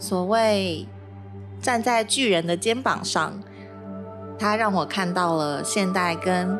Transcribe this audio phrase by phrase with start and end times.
[0.00, 0.86] 所谓
[1.60, 3.38] 站在巨人的肩膀上，
[4.38, 6.58] 他让我看到了现代跟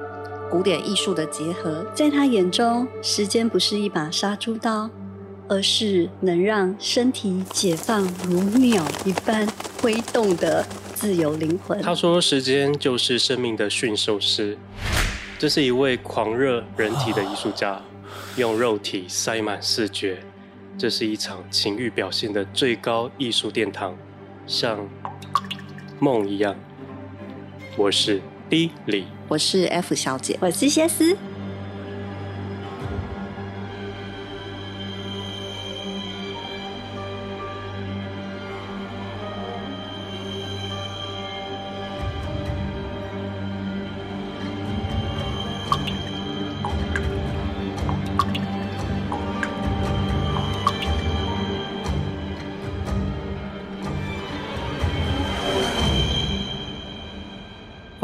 [0.50, 1.86] 古典艺术的结合。
[1.94, 4.90] 在他眼中，时间不是一把杀猪刀，
[5.48, 9.48] 而是能让身体解放如鸟一般
[9.80, 11.80] 挥动的自由灵魂。
[11.80, 14.58] 他说：“时间就是生命的驯兽师。”
[15.40, 17.80] 这是一位狂热人体的艺术家，
[18.36, 20.18] 用肉体塞满视觉。
[20.80, 23.94] 这是一场情欲表现的最高艺术殿堂，
[24.46, 24.88] 像
[25.98, 26.56] 梦一样。
[27.76, 31.14] 我是 D 李，我是 F 小姐，我是谢思。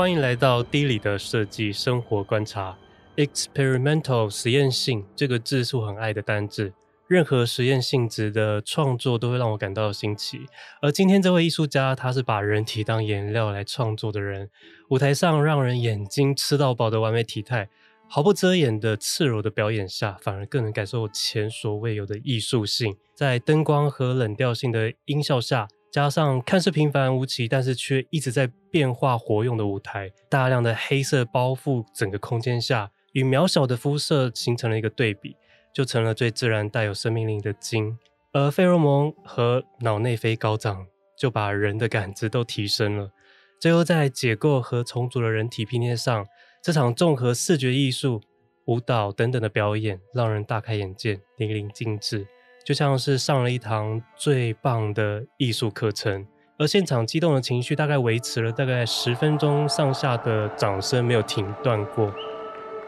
[0.06, 2.78] 欢迎来到 D 李的设计生活观察。
[3.16, 6.72] Experimental 实验性这个字是我很爱的单字。
[7.08, 10.42] 任何实验性质的创作都会让我感到新奇。
[10.80, 14.48] 而今天这位艺术家，他是把人体当颜料来创作的人。
[14.90, 17.68] 舞台上让人眼睛吃到饱的完美体态，
[18.08, 22.96] 毫不遮掩的赤裸的表演下，反而更能感受前所未有的艺术性。
[23.12, 25.66] 在灯光和冷调性的音效下。
[25.90, 35.36] 加上看似平凡无奇，但是却一直在变化活用的舞台，大量的黑色包覆整个空间下，与渺小的肤色形成了一个对比，
[35.72, 37.98] 就成了最自然带有生命力的鲸。
[38.32, 40.86] 而费洛蒙和脑内啡高涨，
[41.18, 43.10] 就把人的感知都提升了。
[43.58, 46.26] 最后在解构和重组的人体拼贴上，
[46.62, 48.20] 这场综合视觉艺术、
[48.66, 52.26] 舞蹈等等的表演，让人大开眼界，淋漓尽致。
[52.66, 56.26] 就像是上了一堂最棒的艺术课程，
[56.58, 62.12] 而现场激动的情绪大概维持了大概十分钟上下的掌声没有停断过，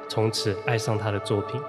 [0.08, 1.60] 从此爱上他的作品。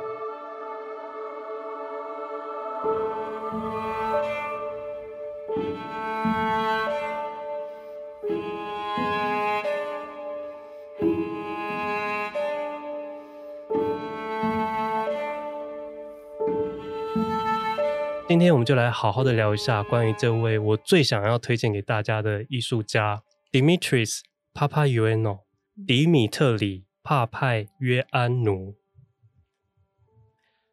[18.49, 23.21] 天我们就来好好的聊一下关于这位我最想要推荐给大家的艺术家
[23.51, 24.21] Dimitris
[24.55, 25.41] Papayioannou
[25.85, 28.73] 迪米特里·帕派约安努。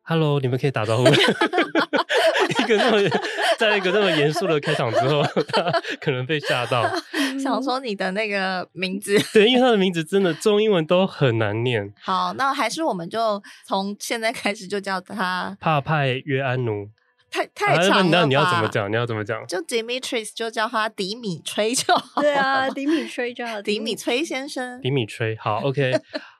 [0.00, 1.04] Hello，你们可以打招呼。
[1.04, 2.98] 一个那么
[3.58, 5.70] 在一个那么严肃的开场之后，他
[6.00, 6.82] 可能被吓到，
[7.38, 9.14] 想说你的那个名字。
[9.34, 11.92] 对，因为他的名字真的中英文都很难念。
[12.00, 16.88] 好，那还是我们就从现在开始就叫他帕派约安努。
[17.36, 18.08] 太太长了吧？
[18.10, 18.90] 那你要怎么讲？
[18.90, 19.46] 你要怎么讲？
[19.46, 22.22] 就 Dimitris 就叫他迪米吹就好。
[22.22, 23.60] 对啊，迪米吹就好。
[23.62, 24.80] 迪米吹先生。
[24.80, 25.92] 迪米吹，好，OK，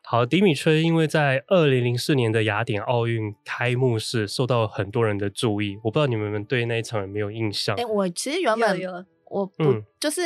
[0.02, 0.24] 好。
[0.24, 7.76] 迪米吹因为在二零零四年的雅典奥运开幕式受到很多人的注意，我不知道你们对那一场有没有印象？
[7.76, 10.20] 哎、欸，我其实原本有有我不、嗯、就是。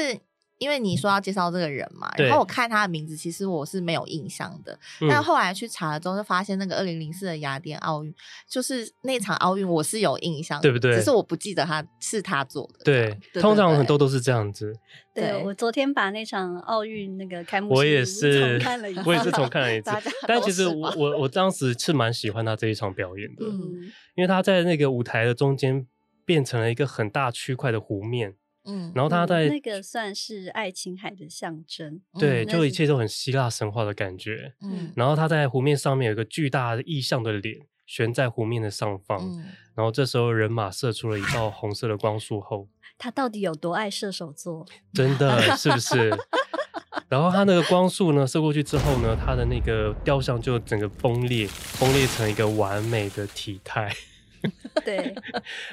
[0.60, 4.78] 因为你说要介绍这个人嘛，然后我看他的名字，其实我是没有印象的。
[5.08, 8.14] 但后来去查了之后，就发现那个二零零四的雅典奥运，
[8.46, 10.94] 就是那场奥运，我是有印象的，对不对？
[10.94, 12.84] 只是我不记得他是他做的。
[12.84, 14.74] 对，对对对，通常很多都是这样子。
[15.14, 19.90] 对，我昨天把那场奥运那个开幕式我也是重看了一 次，我也是重看了一次。
[20.28, 25.86] 但其实我我我当时是蛮喜欢他这一场表演的，嗯，因为他在那个舞台的中间
[26.26, 28.34] 变成了一个很大区块的湖面。
[28.64, 34.54] 嗯，然后他在、嗯、那个算是爱琴海的象征，对，就一切都很希腊神话的感觉。
[34.62, 44.66] 嗯，然后他在湖面上面有一个巨大的意象的脸悬在湖面的上方，嗯，然后这时候人马射出了一道红色的光束后， 他到底有多爱射手座？
[44.92, 46.10] 真的是不是？
[47.08, 51.48] 然后他那个光束呢射过去之后呢，他的那个雕像就整个崩裂，
[51.80, 53.92] 崩裂成一个完美的体态。
[54.84, 55.14] 对，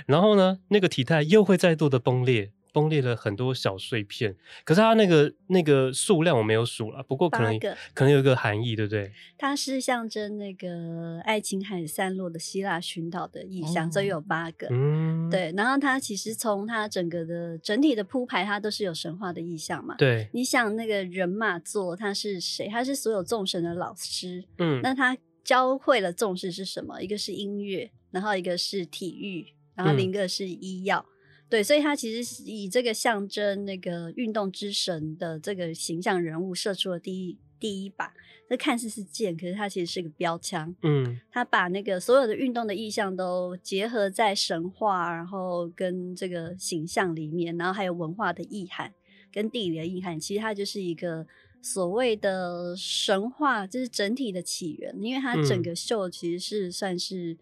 [0.08, 2.52] 然后呢，那个体态又会再度的崩裂。
[2.78, 7.58] 崩裂了很多小碎片，可是它那个那个数量我没有数了，不过可能
[7.96, 9.12] 可能有一个含义，对不对？
[9.36, 14.68] 它是象征那个爱琴海散落的希腊群岛的意象，所以、有八个。
[14.70, 15.52] 嗯，对。
[15.58, 19.96] 然后它其实从它整个的整体的铺排，它都是有神话的意象嘛。
[19.98, 22.68] 对，你想那个人马座他是谁？
[22.68, 24.44] 他是所有众神的老师。
[24.60, 27.02] 嗯，那他教会了众神是什么？
[27.02, 31.04] 一个是音乐，然后一个是体育，然后另一个是医药。
[31.10, 31.17] 嗯
[31.50, 38.14] 对，所以他其实以这个象征那个运动之神的这个形象人物射出了第一第一把。
[38.50, 40.74] 这看似是剑，可是它其实是个标枪。
[40.82, 48.94] 嗯，他把那个所有的运动的意象都结合在神话，然后跟这个形象里面，然后还有文化的意涵
[49.34, 50.18] 跟地理的意涵。
[50.18, 51.28] 其实它就是一个
[51.62, 54.96] 所谓的神话，就是整体的起源。
[55.02, 57.38] 因为它整个秀其实是算是、嗯、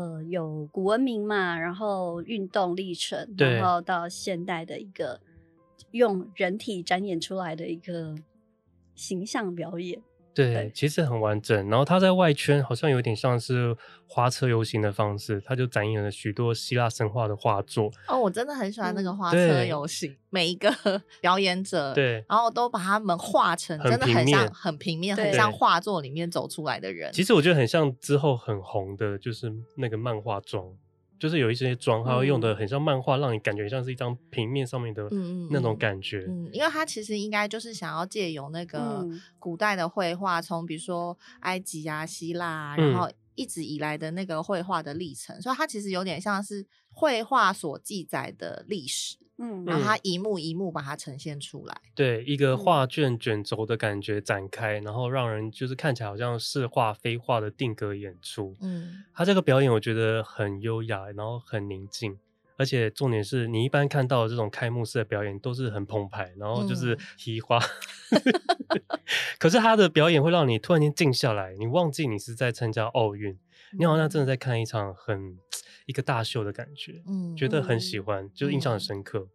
[0.00, 5.20] 呃有古文明嘛，然后运动历程，然后到现代的一个
[5.90, 8.16] 用人体展演出来的一个
[8.94, 10.00] 形象表演。
[10.44, 11.68] 对，对，其实很完整。
[11.68, 13.76] 然后他在外圈好像有点像是
[14.06, 17.90] 花车游行的方式，他就展演了许多希腊神话的画作。
[18.08, 20.70] 哦，我真的很喜欢那个花车游行，每一个
[21.20, 27.12] 表演者，对，然后都把他们画成真的很像很平面，很像画作里面走出来的人。
[27.12, 30.64] 其实我觉得很像之后很红的，就是那个漫画妆。
[31.20, 35.06] 就是有一些妆，它会用的很像漫画，嗯，让你感觉像是一张平面上面的
[35.50, 36.24] 那种感觉。
[36.26, 39.06] 嗯，因为它其实应该就是想要借由那个
[39.38, 49.16] 古代的绘画，从比如说埃及啊、希腊啊，然后一直以来的那个绘画的历程，所以它其实有点像是绘画所记载的历史。
[49.42, 58.54] 嗯，然后它一幕一幕把它呈现出来，对，一个画卷卷轴的感觉展开，然后让人就是看起来好像是画非画的定格演出。
[58.60, 62.18] 嗯，它这个表演我觉得很优雅，然后很宁静，
[62.58, 67.58] 而且重点是你一般看到的这种开幕式的表演都是很澎湃，然后就是提花，
[68.10, 69.00] 嗯、
[69.40, 73.38] 可是他的表演会让你突然间静下来，你忘记你是在参加奥运，
[73.78, 75.38] 你好像真的在看一场很。
[75.86, 79.28] 一个大秀的感觉，嗯，觉得很喜欢，嗯、就是印象很深刻、嗯。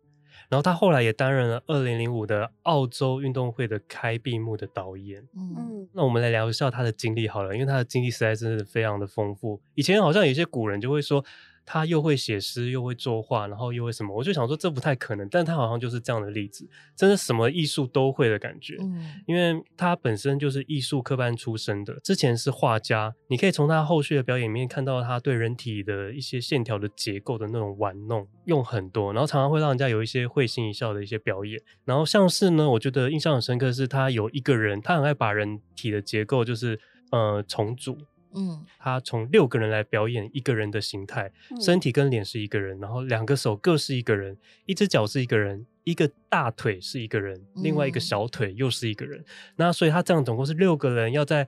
[0.47, 9.61] 然后他后来也担任了二零零五的澳洲运动会的开闭幕的导演，嗯，那我们来聊一下他的经历好了，因为他的经历实在真的非常的丰富。
[9.73, 11.25] 以前好像有些古人就会说。
[11.65, 14.15] 他又会写诗，又会作画，然后又会什么？
[14.15, 18.77] 我就想说这不太可能，但他好像就是这样的例子，真的什么艺术都会的感觉。
[18.79, 31.59] 嗯，因为他本身就是艺术科班出身的，之前是画家，你可以从他后续的表演里面看到他对人体的一些线条的结构的那种玩弄，用很多，然后常常会让人家有一些会心一笑的一些表演。
[31.83, 36.79] 然后像是呢，我觉得印象很深刻是他有一个人，他很爱把人体的结构就是
[37.11, 37.97] 呃重组。
[38.35, 49.23] 嗯，他从六个人来表演一个人的形态，身体跟脸是一个人，然后两个手各是一个人，一只脚是一个人，一个大腿是一个人，另外一个小腿又是一个人。
[49.55, 51.47] 那所以他这样总共是六个人要在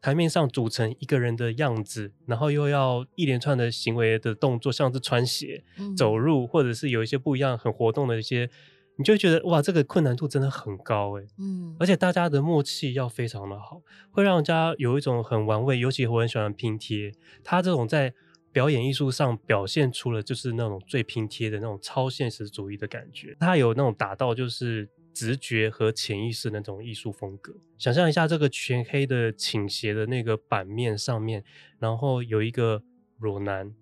[0.00, 5.64] 台面上组成一个人的样子，然后又要一连串的行为的动作，像是穿鞋、
[5.96, 8.48] 走路，或者是有一些不一样很活动的一些。
[8.98, 11.26] 你就会觉得哇，这个困难度真的很高诶。
[11.38, 13.80] 嗯，而且大家的默契要非常的好，
[14.10, 15.78] 会让人家有一种很玩味。
[15.78, 17.12] 尤其我很喜欢拼贴，
[17.44, 18.12] 他这种在
[18.52, 23.36] 表演艺术上表现出了就是那种最拼贴的那种超现实主义的感觉。
[23.38, 27.54] 他有那种达到就是直觉和潜意识的那种艺术风格。
[27.78, 31.44] 想象一下这个全黑的倾斜的那个版面上面，
[31.78, 32.82] 然后有一个
[33.18, 33.72] 裸男。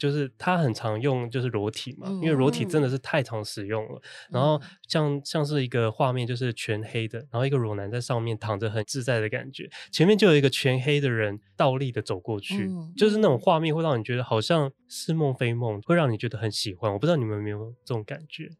[0.00, 4.00] 就是他很常用，就是裸体嘛，因为裸体真的是太常使用了。
[4.30, 9.68] 嗯、然后像像是一个画面，就是全黑的，然后一个裸男在上面躺着，很自在的感觉。
[9.92, 16.90] 前面就有一个全黑的人倒立的走过去，嗯、就是那种画面会让你觉得好像是梦非梦，会让你觉得很喜欢。
[16.90, 18.50] 我不知道你们有没有这种感觉？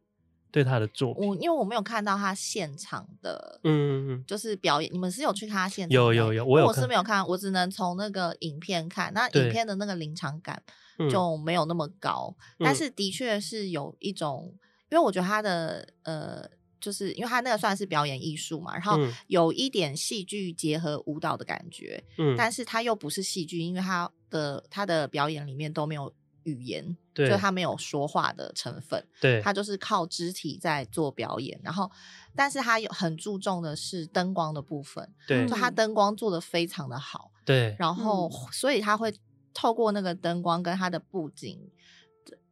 [0.51, 4.93] 对他的作品，我因为我没有看到他现场的，嗯，就是表演。
[4.93, 5.95] 你们是有去看他现场？
[5.95, 6.67] 有有有，我有。
[6.67, 9.13] 我是没有看，我只能从那个影片看。
[9.15, 10.63] 那影片的那个临场感。
[11.11, 14.53] 就没有那么高，嗯、但是的确是有一种，
[14.91, 16.47] 因为我觉得他的呃，
[16.79, 26.13] 就是因为他那个算是表演艺术嘛，然后有一点戏剧结合舞蹈的感觉，嗯，但是他又不是戏剧，因为他的他的表演里面都没有
[26.45, 31.91] 语言，对，就他没有说话的成分，对，他就是靠肢体在做表演，然后，
[32.35, 39.15] 但是他有很注重的是灯光的部分，对，就他灯光做的非常的好，对，然后、嗯、所以他会。
[39.53, 41.59] 透过那个灯光跟他的布景，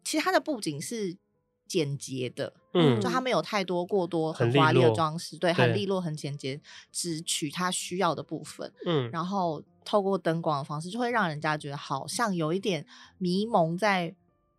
[0.02, 1.16] 其实他的布景是
[1.64, 12.84] 简洁的，嗯，就他没有太多过多很华丽的装饰，对，很利落，很简洁，只取他需要的部分，嗯，然后透过灯光的方式，就会让人家觉得好像有一点
[13.16, 14.14] 迷蒙在。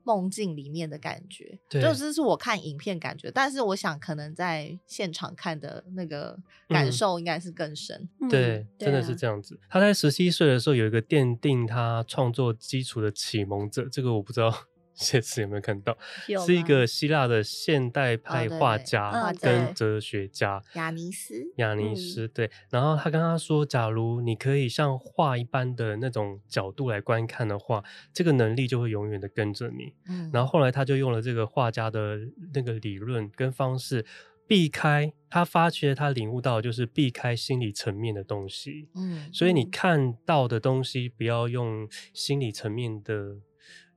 [0.05, 6.35] 梦境里面的感觉，就这是我看影片感觉，但是我想可能在现场看的那个
[6.67, 8.09] 感受应该是更深。
[8.19, 9.59] 嗯、对，真的是这样子。
[9.69, 14.51] 他在十七岁的时候有一个奠定他创作基础的启蒙者，这个我不知道。
[14.99, 15.97] 这次有没有看到？
[16.45, 21.35] 是一个希腊的现代派画家跟哲学家亚尼斯。
[21.55, 32.19] 亚尼斯对，然后他跟他说：“假如你可以像画一般的那种角度来观看的话，这个能力就会永远的跟着你。”嗯，然后后来他就用了这个画家的
[32.53, 34.05] 那个理论跟方式。
[34.47, 38.89] 避开他发觉他领悟到就是避开心理层面的东西。
[38.95, 43.37] 嗯，所以你看到的东西不要用心理层面的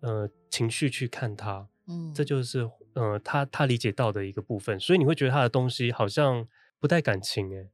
[0.02, 1.66] 呃情绪去看它。
[1.88, 4.78] 嗯，这就是呃他他理解到的一个部分。
[4.78, 6.47] 所以你会觉得他的东西好像
[6.78, 7.71] 不带感情诶、欸。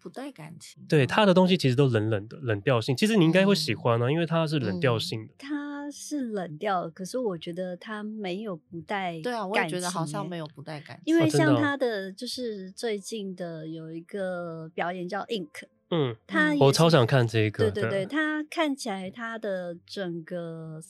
[0.00, 2.96] 不带感情，对他的东西其实都冷冷的冷调性。
[2.96, 5.34] 其实你应该会喜欢呢、啊嗯，因为他是冷调性的。
[5.36, 9.22] 他是冷调，可是我觉得他没有不带感情。
[9.24, 11.02] 对啊，我也觉得好像没有不带感情。
[11.04, 17.68] 因为像他的就是最近的有一个表演叫 Ink，嗯，他我超想看这个。
[17.68, 20.80] 对对对，他看起来他的整个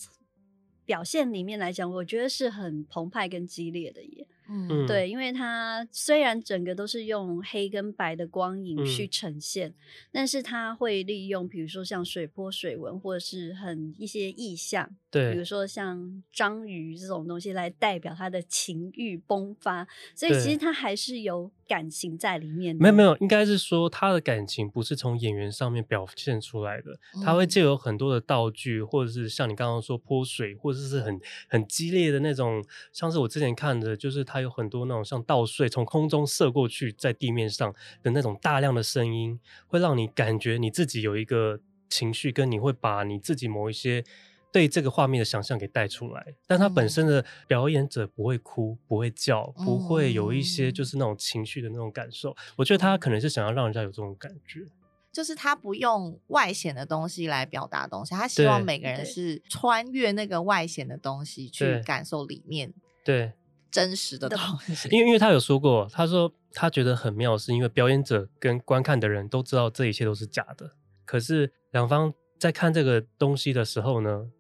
[0.89, 4.27] 表现里面来讲，我觉得是很澎湃跟激烈的耶。
[4.49, 9.75] 嗯，对，因为它虽然整个都是用黑跟白的光影去呈现，嗯、
[10.11, 22.83] 但是它会利用，比如说像水波、水纹，或者是很一些意象，对，比如说像章鱼这种东西来代表他的情欲迸发，所以其实他还是有感情在里面的。
[22.83, 34.39] 没有没有，应该是说他的感情不是从演员上面表现出来的，他会借由很多的道具，或者是像你刚刚说泼水，或者是很很激烈的那种，像是我之前看的，就是他。
[34.39, 37.75] 有很多那种像倒穗从空中射过去，在地面上
[38.05, 39.37] 的那种大量的声音，
[39.67, 44.05] 会让你感觉你自己有一个情绪，跟你会把你自己某一些
[44.53, 46.35] 对这个画面的想象给带出来。
[46.47, 52.37] 但他本身的表演者不会哭，不会叫，不会有一些就是那种情绪的那种感受。
[52.57, 54.67] 我觉得他可能是想要让人家有这种感觉，
[55.13, 62.73] 就是他不用外显的东西来表达东西，他希望每个人是穿越那个外显的东西去感受里面。
[63.05, 63.33] 对。
[63.71, 64.39] 真实的东
[64.75, 70.73] 西，因为因为他有说过，他说他觉得很妙，是因为表演者跟观看的人都知道这一切都是假的，
[71.05, 74.31] 可是两方在看这个东西的时候呢，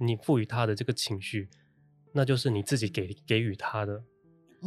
[0.00, 1.48] 你赋予他的这个情绪，
[2.12, 4.02] 那就是你自己给给予他的。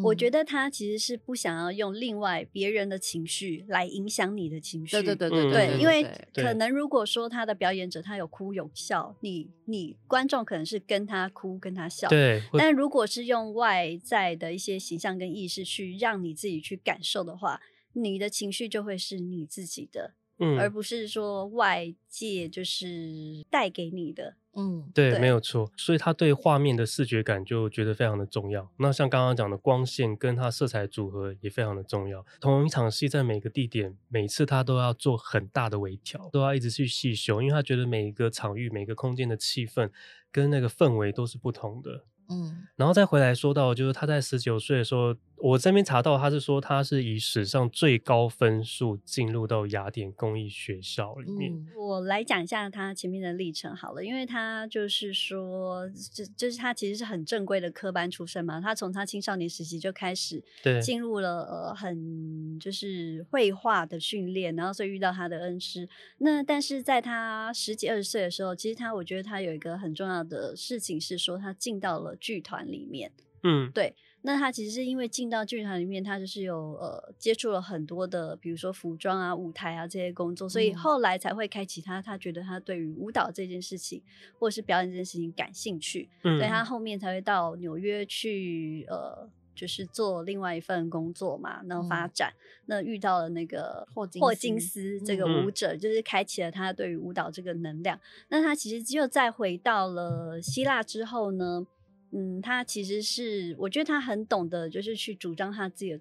[0.04, 4.92] 我觉得他其实是不想要用另外别人的情绪来影响你的情绪。
[4.92, 6.02] 对对对对对，因为
[6.34, 12.08] 可能如果说他的表演者他有哭有笑，你你观众可能是跟他哭跟他笑。
[12.08, 12.42] 对。
[12.54, 17.60] 但如果是用外在的一些形象跟意识去让你自己去感受的话，
[17.92, 20.14] 你的情绪就会是你自己的。
[20.40, 25.72] 嗯，而不是说外界就是带给你的，嗯，对，对没有错。
[25.78, 28.70] 所以他对画面的视觉感就觉得非常的重要。
[28.78, 32.26] 那像刚刚讲的光线跟它色彩组合也非常的重要。
[32.40, 39.90] 同一场戏在每个地点，每次他都要做很大的微调，都要一直去细修，因为他觉得每一个场域、每个空间的气氛
[40.32, 42.06] 跟那个氛围都是不同的。
[42.32, 51.52] 嗯，然后再回来说到，就是他在十九岁的时候，我这边查到他是说他是以史上最高分数进入到雅典工艺学校里面。
[51.52, 60.42] 嗯，我来讲一下他前面的历程好了，因为他就是说，就就是他其实是很正规的科班出身嘛，他从他青少年时期就开始
[60.82, 65.90] 进入了呃很就是绘画的训练，然后所以遇到他的恩师。
[66.20, 72.16] 那但是在他十几二十岁的时候，其实他我觉得他有一个很重要的事情是说他进到了。
[72.22, 73.12] 剧团里面，
[73.44, 84.02] 嗯，对，那他其实是因为进到剧团里面，他就是有呃接触了很多的，比如说服装啊、舞台啊这些工作，所以后来才会开启他，他觉得他对于舞蹈这件事情
[84.40, 86.62] 或者是表演这件事情感兴趣，嗯，所以他。
[86.72, 95.50] 后面才会到纽约去，呃，就是做另外一份工作嘛，然后发展，嗯、那遇到了那个霍金霍金斯这个舞。
[95.52, 98.00] 者，嗯，就是开启了他对于舞蹈这个能量。
[98.30, 101.66] 那他其实只有再回到了希腊之后呢，
[102.14, 105.98] 嗯，他其实是，我觉得他很懂得，就是去主张他自己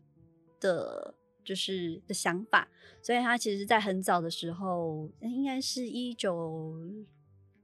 [0.58, 1.14] 的，
[1.44, 2.68] 就是的想法。
[3.00, 6.74] 所以他其实，在很早的时候，应该是一九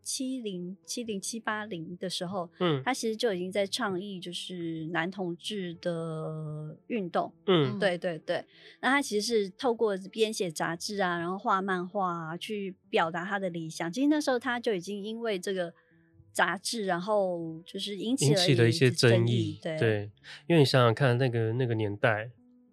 [0.01, 7.33] 七零、七零、七八零的时候，嗯，他其实就已经在倡议，就是男同志的运动。
[7.47, 8.45] 嗯，对对对。
[8.81, 13.93] 那他其实是透过编写杂志啊，然后画漫画啊，去表达他的理想。
[13.93, 15.75] 其实那时候他就已经因为这个。
[16.37, 20.11] 杂志，然后就是引起了，引起了一些争议，对，对，
[20.47, 22.31] 因为你想想看，那个那个年代，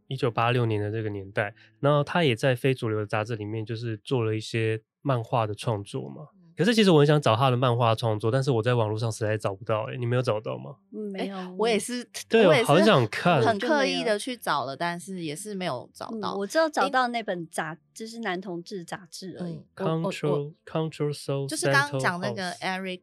[0.08, 6.27] 一九八六年的这个年代，然后他也在非主流的杂志里面，就是做了一些漫画的创作嘛。
[6.55, 10.75] 可是其实我很想找他的漫画创作，但是我在网络上实在找不到，哎，你没有找到吗？
[10.91, 16.36] 嗯，没有，我也是，对，我也是很想看，很刻意的去找了，但是也是没有找到。
[16.36, 19.63] 嗯、我只有找到那本杂，就是男同志杂志而已。
[19.75, 23.01] Control Control Soul，就是刚刚讲那个 Eric。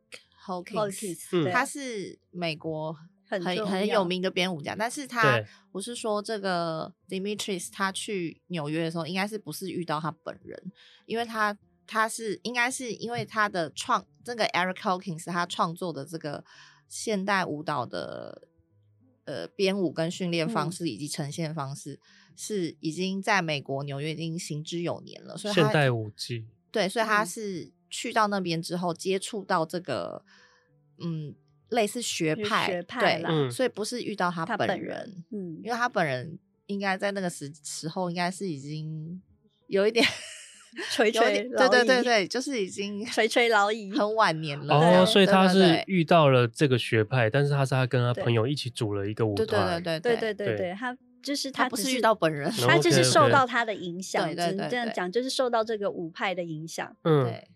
[0.51, 5.41] Hawkins，他是美国很很很有名的编舞家，但是他
[5.73, 10.73] 我是说这个 Dimitris 他去纽约的时候，应该是不是遇到他本人？
[11.07, 16.45] 因为他他是应该是因为他的创这个 Eric Hawkins 他创作的这个
[16.89, 18.43] 现代舞蹈的
[19.25, 22.01] 呃编舞跟训练方式以及呈现方式，嗯、
[22.37, 25.37] 是已经在美国纽约已经行之有年了。
[25.37, 30.25] 所以现代舞技对，所以他是去到那边之后接触到这个
[30.99, 31.35] 嗯
[31.69, 39.21] 类似学派，学派啦，所以不是遇到他本人，嗯因为他本人应该在那个时时候应该是已经
[39.67, 40.05] 有一点
[40.93, 44.75] 垂垂，对对对对，就是已经垂垂老矣，很晚年了。
[44.75, 49.47] 哦，所以他是遇到了这个学派，但是他是他跟他朋友一起组了一个舞团。
[49.83, 54.25] 对对对对对对对，他就是他不是遇到本人，他就是受到他的影响。
[54.33, 56.97] 对，只能这样讲，就是受到这个舞派的影响。
[57.03, 57.25] 嗯。
[57.25, 57.49] 对。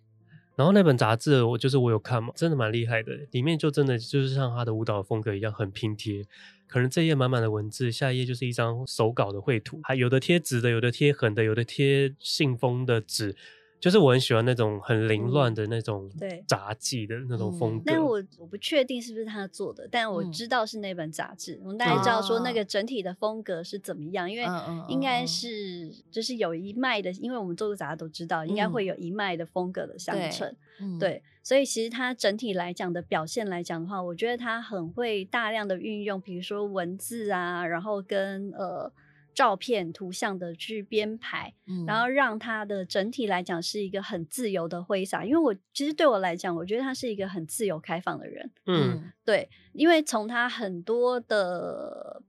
[0.56, 6.25] 然后那本杂志我就是我有看嘛，真的蛮厉害的，里面就真的就是像他的舞蹈风格一样很拼贴。
[6.66, 13.37] 可能这页满满的文字，下一页就是一张手稿的绘图，还有的贴纸的，有的贴横的，有的贴信封的纸，
[13.84, 17.82] 就是我很喜欢那种很凌乱的那种对杂技的那种风格。
[17.82, 24.46] 嗯、但我我不确定是不是他做的，但我知道是那本杂志，嗯、我们大概知道说那个整体的风格是怎么样，因为
[24.88, 30.50] 应该是就是有一脉的，因为我们做过杂志都知道，应该会有一脉的风格的相承。
[30.80, 31.22] 嗯、对。
[31.42, 38.90] 所以其实它整体来讲的表现来讲的话，我觉得它很会大量的运用，比如说文字啊，然后跟呃
[39.34, 45.24] 照片、图像的去编排，嗯，然后让它的整体来讲是一个很自由的挥洒。
[45.24, 52.22] 因为我其实对我来讲，我觉得他是一个很自由开放的人，嗯，对，因为从他很多的。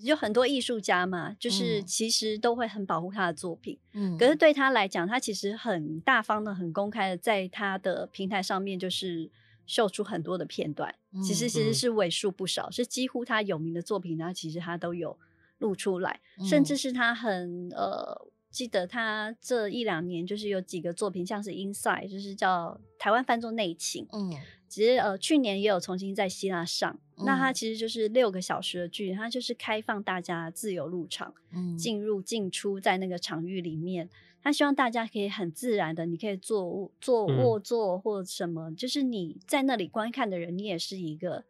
[0.00, 3.78] 有很多艺术家嘛，就是其实都会很保护他的作品。
[3.92, 9.30] 嗯，可是对他来讲，他其实很大方的、很公开的，在他的平台上面就是
[9.66, 10.94] 秀出很多的片段。
[11.12, 15.16] 嗯、其实其实是为数不少，嗯，是几乎他有名的作品，他其实他都有
[15.64, 24.06] 录出来，嗯，甚至是他很呃，记得他这一两年就是有几个作品，像是 Inside，就是叫台湾翻作内情。
[24.12, 24.30] 嗯。
[24.66, 34.10] 其实呃，去年也有重新在希腊上，嗯，那他其实就是六个小时的剧，他就是开放大家自由入场，嗯，进入进出在那个场域里面。
[34.42, 41.44] 他希望大家可以很自然的，你可以坐坐卧坐或什么，嗯，就是你在那里观看的人，你也是一个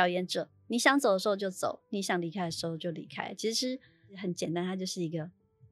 [0.00, 0.48] 表演者。
[0.68, 3.34] 你想走的时候就走，你想离开的时候就离开。
[3.34, 3.78] 其实
[4.16, 5.30] 很简单，它就是一个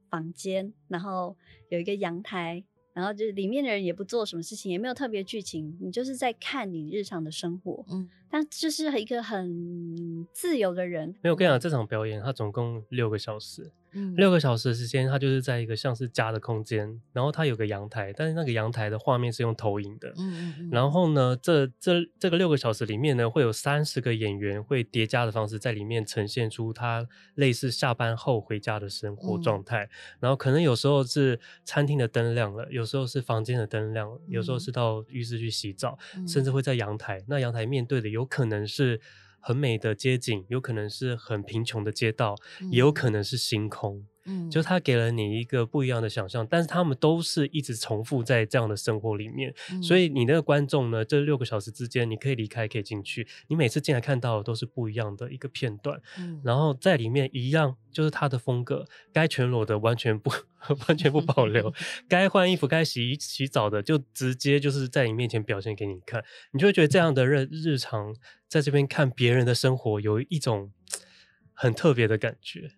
[0.09, 1.35] 房间，然后
[1.69, 2.63] 有一个阳台。
[2.91, 7.85] 然后就是里面的人也不做什么事情，也没有特别剧情，你就是在看你日常的生活。
[7.89, 11.15] 嗯，但就是一个很自由的人。
[11.21, 13.71] 没有，我跟你讲，这场表演它总共六个小时。
[13.93, 20.13] 嗯，六个小时的时间，它就是在一个像是家的空间，然后它有个阳台，但是那个阳台的画面是用投影的。
[20.17, 29.85] 嗯嗯，然后呢，这这这个六个小时里面呢，会有三十个演员会叠加的方式在里面呈现出他类似下班后回家的生活状态。
[29.85, 29.89] 嗯、
[30.21, 37.23] 然后可能有时候是餐厅的灯亮了，有时候是房间的灯亮了，有时候是到浴室去洗澡，嗯、甚至会在阳台。
[37.27, 39.01] 那阳台面对的有可能是。
[39.39, 44.05] 很美的街景，有可能是很贫穷的街道，嗯，也有可能是星空。
[44.25, 60.29] 嗯，就他给了你一个不一样的想象，但是他们都是一直重复在这样的生活里面，嗯、所以你那个观众呢，这六个小时之间，你可以离开，可以进去，你每次进来看到的都是不一样的一个片段，嗯，然后在里面一样就是他的风格，该全裸的完全不
[60.87, 61.73] 完全不保留，
[62.09, 68.15] 该换衣服、该洗洗澡的就直接就是在你面前表现给你看，你就会觉得这样的日日常
[68.47, 70.71] 在这边看别人的生活有一种
[71.53, 72.71] 很特别的感觉。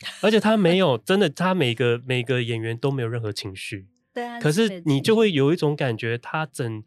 [0.22, 3.88] 而且他没有真的，他每个每个演员都没有任何情绪。
[4.12, 4.40] 对啊。
[4.40, 6.82] 可是你就会有一种感觉，他整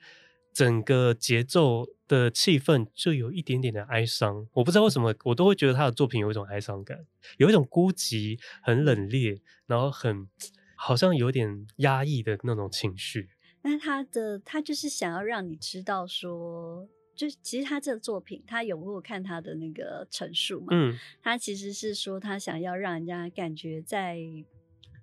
[0.54, 4.48] 整个节奏的气氛就有一点点的哀伤。
[4.54, 7.06] 我不知道为什么，我都会觉得他的作品有一种哀伤感，
[7.38, 10.28] 有一种孤寂、很冷冽，然后很
[10.76, 13.30] 好像有点压抑的那种情绪。
[13.63, 16.88] 那他的他就是想要让你知道说。
[17.18, 20.68] 就其实他这个作品，他有没有看他的那个陈述嘛？
[20.70, 24.20] 嗯，他其实是说他想要让人家感觉在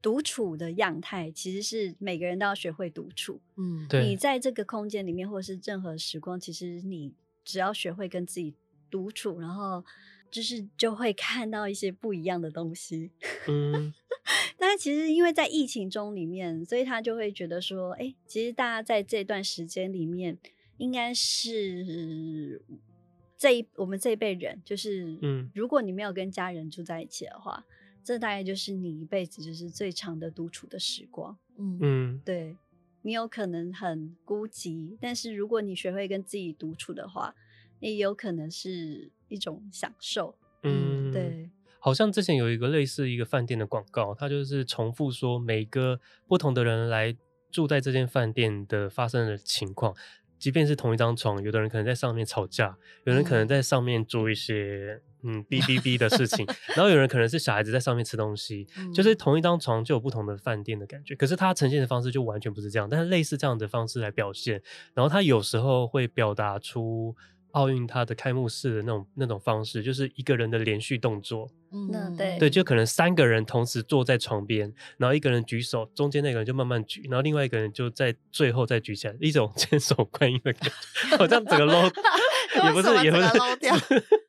[0.01, 3.41] 独处的样态，其实是每个人都要学会独处。
[3.57, 4.07] 嗯，对。
[4.07, 7.13] 你在这个空间里面，或是任何时光，其实你
[7.45, 8.55] 只要学会跟自己
[8.89, 9.85] 独处，然后
[10.31, 13.11] 就是就会看到一些不一样的东西。
[13.49, 13.93] 嗯，
[14.57, 20.39] 但是其实因为在疫情中里面，所以他就会觉得说，哎、欸，其实大家在这段时间里面。
[20.79, 22.63] 应该是
[23.37, 27.65] 这一我们这一辈人，就是，嗯，如果你没有跟家人住在一起的话，
[28.03, 31.37] 这大概就是你一辈子就是最长的独处的时光。
[31.57, 32.57] 嗯嗯，对，
[33.03, 37.35] 你有可能很孤寂，但是如果你学会跟自己独处的话，
[37.81, 40.35] 也有可能是一种享受。
[40.63, 41.51] 嗯，对。
[41.79, 47.15] 好像之前有一个类似一个饭店的广告，它就是重复说每个不同的人来
[47.51, 49.95] 住在这间饭店的发生的情况。
[50.45, 56.45] 即便是同一张床，有的人可能在上面吵架，有人可能在上面做一些嗯哔哔哔的事情，
[56.77, 61.15] 然后有人可能是小孩子在上面吃东西，嗯、就是同一张床就有不同的饭店的感觉。
[61.15, 64.61] 可是它呈现的方式就完全不是这样，但是类似这样的方式来表现，
[64.93, 67.17] 然后它有时候会表达出。
[67.55, 71.49] 奥运它的开幕式的那种那种方式，就是一个人的连续动作。
[71.73, 80.71] 嗯，对对，就可能三个人同时坐在床边，然后一个人举手，中间那个人就慢慢举，然后另外一个人就在最后再举起来，一种 千手观音的感
[81.11, 81.91] 觉，好像整个 low，
[82.65, 83.75] 也不是也不是 low 掉。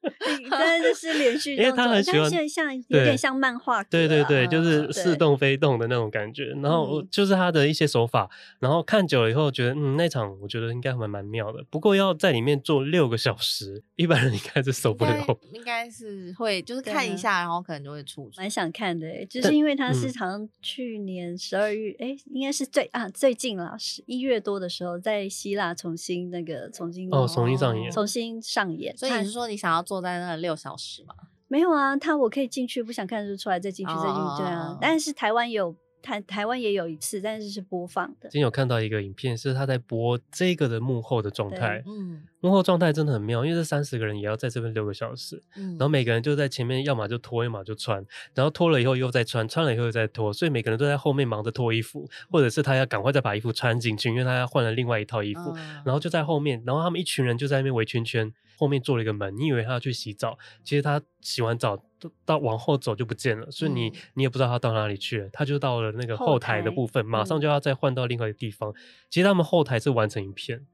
[0.49, 6.45] 真的是连续，因为他很喜欢像像有点像漫画、啊，对对对，就是似动非动的那种感觉。
[6.61, 8.29] 然后就是他的一些手法，
[8.59, 11.63] 然后看久了以后觉得，嗯，那场我觉得应该还蛮妙的。
[11.69, 15.25] 不过要在里面坐六个小时，一般人应该是受不了。
[15.51, 18.29] 应该是会，就是看一下，然后可能就会出。
[18.37, 28.95] 蛮想看的，就是因为他是好像去年十二月，哎、嗯，应该是最啊最近了，十一月多的时候，在希腊重新那个重新哦重新上演，重新上演。
[28.95, 30.34] 所以你是说你想要坐在那？
[30.41, 31.15] 六小时吗？
[31.47, 34.77] 没有啊，他我可以进去，不想看就出来，再进去，再进去，对啊。
[34.81, 38.29] 但是台湾有台台湾也有一次，但是是播放的。
[38.29, 48.05] 今天有看到一个影片，是他在播这个的幕后的状态，嗯，幕后状态真的很妙，因为这三十个人也要在这边六个小时，嗯，然后每个人就在前面，要么就脱，要么就穿，
[48.35, 58.31] 然后脱了以后又再穿，穿了以后又再脱，所以每个人都在后面忙着脱衣服，或者是他要赶快再把衣服穿进去，因为他要换了另外一套衣服，嗯，然后就在后面，然后他们一群人就在那边围圈圈。
[58.57, 65.29] 后面做了一个门，你以为他要去洗澡，其实他洗完澡到，到往后走就不见了，所以你你也不知道他到哪里去了。
[65.33, 68.73] 他就到了那个后台的部分，马上就要再换到另外一个地方。
[69.09, 70.65] 其实他们后台是完成一片，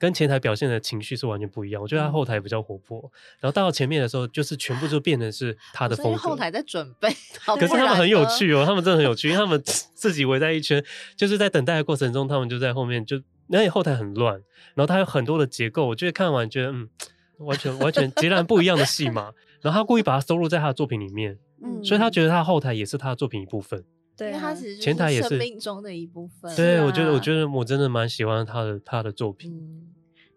[0.00, 1.80] 跟前台表现的情绪是完全不一样。
[1.80, 3.00] 我觉得他后台比较活泼，
[3.38, 6.18] 然后到了前面的时候，就是全部就变成是他的风格。
[6.18, 7.08] 后台在准备，
[7.46, 9.62] 可是他们很有趣哦，他们真的很有趣，因为他们
[9.94, 10.84] 自己围在一圈，
[11.14, 13.18] 就是在等待的过程中，他们就在后面就，
[13.52, 14.34] 而且后台很乱，
[14.74, 16.88] 然后他有很多的结构，我觉得看完觉得嗯。
[17.40, 19.32] 完全完全截然不一样的戏码，
[19.62, 23.82] 然后他故意把它收录在他的作品里面，嗯，所以他觉得他后台也是他的作品一部分，
[24.20, 26.54] 对，因为他其实前台也是生命中的一部分。
[26.54, 29.50] 对，啊、我觉得，我觉得我真的蛮喜欢他的他的作品。
[29.50, 29.86] 嗯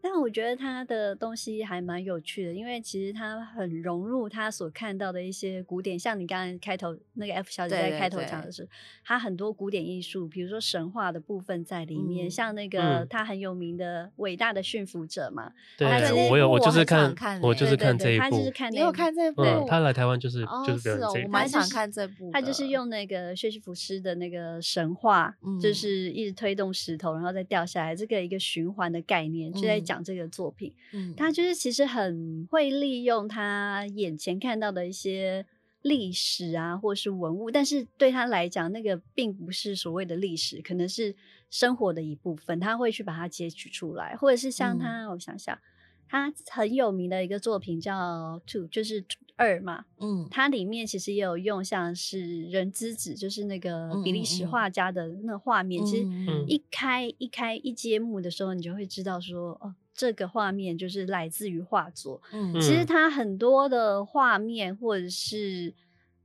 [0.04, 8.68] 但我觉得他的东西还蛮有趣的，因为其实他很融入他所看到的一些古典，像你刚刚开头那个 F 小姐在开头讲的是，
[9.06, 15.54] 他很多古典艺术，比如说神话的部分在里面，嗯、像那个他很有名的伟大的驯服者嘛。
[15.78, 15.88] 对，
[16.30, 19.42] 我有，我就是看，我就是看这一部，他就是看，你有看这部？
[19.70, 22.30] 他来台湾就是就是哦，我蛮想看这部。
[22.34, 29.92] 他就是用那个薛西弗斯的那个神话，就是一直推动石头，然后再掉下来，这个一个循环的概念，就在讲。
[29.93, 35.45] 讲这个作品，嗯，他就是其实很会利用他眼前看到的一些
[35.84, 41.15] 历史啊，或是文物，但是对他来讲，那个并不是所谓的历史，可能是
[41.49, 45.60] 生活的一部分，他会去把它截取出来，或者是像他，嗯、我想想，
[46.08, 49.03] 他很有名的一个作品叫《Two》，就是
[49.36, 59.75] 二嘛，嗯，它里面其实也有用像是人之子，就是那个比利时画家的那画面，嗯嗯嗯，其实一开一开一揭幕的时候，你就会知道说，哦。
[59.93, 65.73] 这个画面就是来自于画作，嗯，其实它很多的画面或者是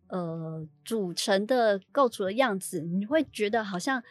[0.08, 4.02] 呃组成的构筑的样子，你会觉得好像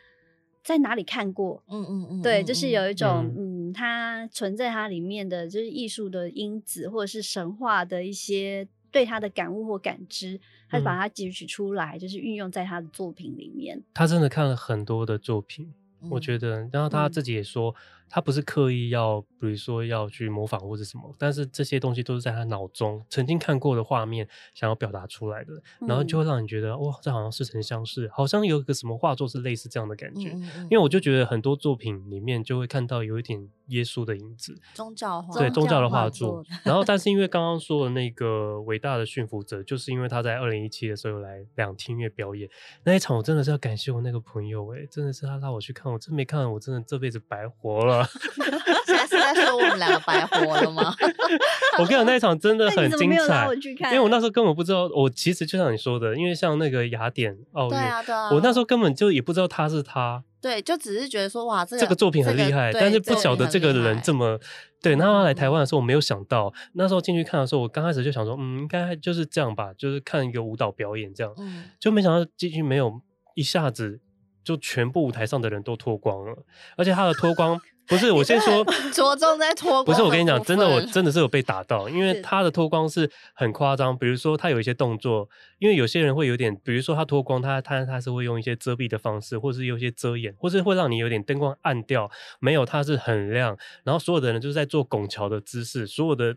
[0.63, 2.93] 在哪里看过，嗯嗯嗯，对，就是有一。
[2.93, 10.39] 种嗯，嗯，它存在它里面的就是艺术的因子，或者是神话的一些对它的感悟或感知，
[10.69, 13.81] 他把它汲取出来，就是运用在他的作品里面。
[13.93, 17.71] 他真的看了很多的作品，嗯，我觉得，然后他自己也说。
[17.71, 17.75] 嗯
[18.09, 25.53] 他不是刻意要，比如说要去模仿或者什么，但是这些东西都是在他脑中曾经看过的画面，想要表达出来的，
[25.87, 30.29] 然后就会让你觉得、嗯、哇，这好像似曾相识，好像有一个什么画作是类似这样的感觉。
[30.29, 36.43] 嗯嗯、因为我就觉得很多作品里面就会看到有一点耶稣的影子，宗教画对宗教的画作。
[36.63, 42.49] 然后，但 是因为刚刚说的那个伟大的驯服者，就是因为他在二零一七的时候来两厅院表演
[42.83, 47.96] 那一场，我真的是要感谢我那个朋友哎、欸，真的是他拉我去看，我真没看，我真的这辈子白活了。
[48.85, 50.93] 现在是在说我们两个白活了吗？
[51.79, 53.47] 我跟你讲，那一场真的很精彩，
[53.85, 64.39] 因为我那时候根本不知道，我其实就像你说的，因为像那个雅典奥运，对啊对啊，我那时候根本就也不知道他是他，对，就只是觉得说哇，这个这个作品很厉害，但是不晓得这个人这么
[64.81, 64.95] 对。
[64.95, 73.01] 那他来台湾的时候，我没有想到，那时候进去看的时候，我刚开始就想说，嗯，应该就是这样吧，就是看一个舞蹈表演这样，嗯就没想到进去没有
[73.35, 73.99] 一下子
[74.43, 76.43] 就全部舞台上的人都脱光了，
[76.77, 77.59] 而且他的脱光。
[77.87, 79.85] 不是，我先说 着重在脱光。
[79.85, 83.97] 不是，我跟你讲，真的，我真的是有被打到，因为他的脱光是很夸张。
[83.97, 92.09] 比如说，他有一些动作，因为有些人会有点，比如说他脱光，他他他是会用一些遮蔽的方式，或是有一些遮掩，或是会让你有点灯光暗掉。
[92.39, 96.35] 没有，他是很亮，然后所有的人就是在做拱桥的姿势，所有的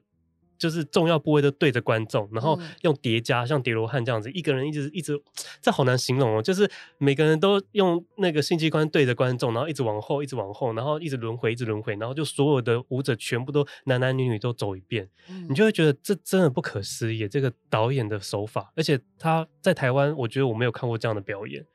[0.61, 5.19] 就是重要部位都对着观众，然后用叠加，像叠罗汉这样子，一个人一直一直，
[5.63, 6.43] 这好难形容哦。
[6.43, 15.09] 就是每个人都用那个性器官对着观众，然后一直往后，一直往后，然后一直轮回，一直轮回，然后就所有的舞者全部都男男女女都走一遍，
[15.49, 21.67] 你就会觉得这真的不可思议，这个导演的手法，而且他在台湾，我觉得我没有看过这样的表演，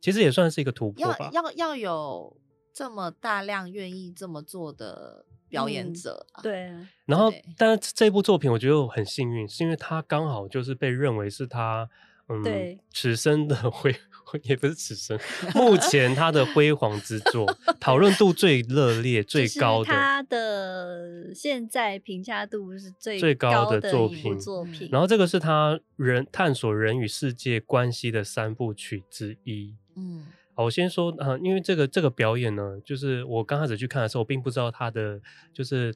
[0.00, 1.28] 其实也算是一个突破吧。
[1.32, 2.36] 要要要有
[2.72, 5.24] 这么大量愿意这么做的。
[5.48, 6.72] 表演者、嗯、对，
[7.06, 11.88] 然后，但是这部作品我觉得我很幸运，是因为他刚好就是被认为是他
[12.28, 13.94] 嗯，对，此生的辉，
[14.44, 15.18] 也不是此生，
[15.54, 17.46] 目前他的辉煌之作，
[17.80, 24.38] 讨论度最热烈、最高的，他的现在评价度是最最高的作品。
[24.38, 29.74] 作品，然后这个是他人探索人与世界关系的三部曲之一。
[29.96, 30.26] 嗯。
[30.64, 35.20] 我先说啊，因为这个这个表演呢，就是我刚开始去看的时候，我并不知道它的
[35.52, 35.94] 就是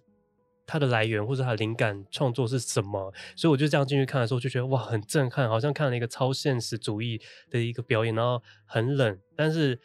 [0.64, 7.20] 它的来源或者它的灵感创作是什么，所以我就这样进去看的时候，就觉得哇，很震撼，好像看了一个超现实主义
[7.50, 9.80] 的一个表演，然后很冷，但是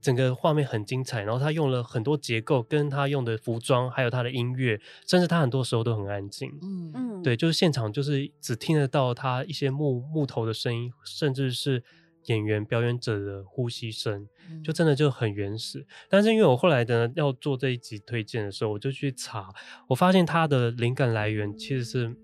[0.00, 11.82] 整个画面很精彩，然后他用了很多结构，跟他用的服装，还有他的音乐，甚至他很多时候都很安静，嗯嗯，对，就是现场就是只听得到他一些木木头的声音，甚至是。
[12.26, 14.28] 演员表演者的呼吸声，
[14.62, 15.80] 就真的就很原始。
[15.80, 19.48] 嗯、但是因为我后来呢要做这一集推荐的时候，我就去查，
[19.88, 22.16] 我发现它的灵感来源其实是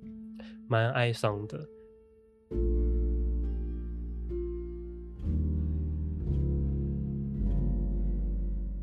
[0.69, 1.67] 蛮哀伤的。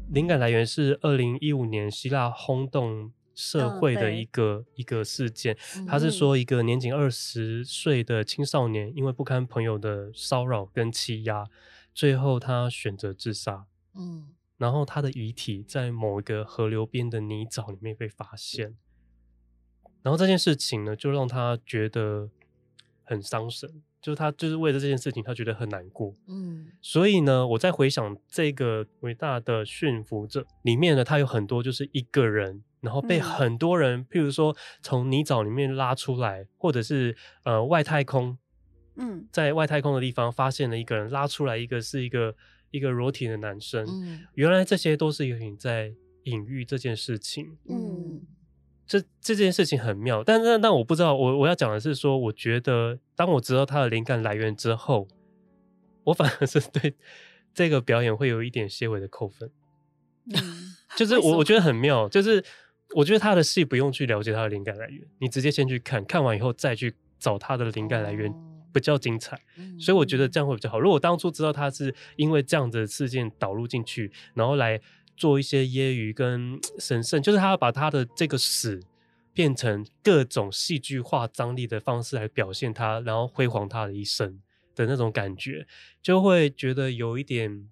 [0.10, 11.48] 灵感来源是二零一五年希腊轰动社会的一个、哦、一个事件，他是说一个年仅二十岁的青少年，因为不堪朋友的骚扰跟欺压，
[11.94, 13.66] 最后他选择自杀。
[13.96, 18.76] 嗯，然后他的遗体在某一个河流边的泥沼里面被发现，
[20.02, 22.30] 然后这件事情呢，就让他觉得
[23.04, 23.82] 很伤神。
[24.02, 26.14] 就是他，就是为了这件事情，他觉得很难过。
[26.28, 38.38] 嗯，所以呢，我在回想这个伟大的驯服者里面呢，他有很多就是一个人，然后被很多人，嗯、譬如说从泥沼里面拉出来，或者是呃外太空，
[38.98, 42.36] 嗯，在外太空的地方发现了一个人拉出来，一个是一个
[42.70, 43.84] 一个裸体的男生。
[43.88, 45.92] 嗯，原来这些都是有人在
[46.26, 47.58] 隐喻这件事情。
[47.68, 48.22] 嗯。
[48.86, 55.08] 这这件事情很妙，但但但我不知道，我我要讲的是说，我觉得当我知道他的灵感来源之后，
[56.04, 56.94] 我反而是对
[57.54, 59.50] 这个表演会有一点些微的扣分。
[60.26, 62.44] 嗯，就是我我觉得很妙，就是
[62.96, 68.34] 我觉得他的戏不用去了解他的灵感来源，你直接先去看看完以后再去找他的灵感来源
[68.74, 69.40] 比较精彩。
[69.80, 70.80] 所以我觉得这样会比较好。
[70.80, 74.82] 如果当初知道他是因为这样的事件导入进去，然后来。
[75.16, 78.80] 做一些揶揄跟神圣，就是他要把他的这个死
[79.32, 84.42] 变成各种戏剧化张力的方式来表现他，然后辉煌他的一生
[84.74, 85.68] 的那种感觉，
[86.02, 87.70] 就会觉得有一点，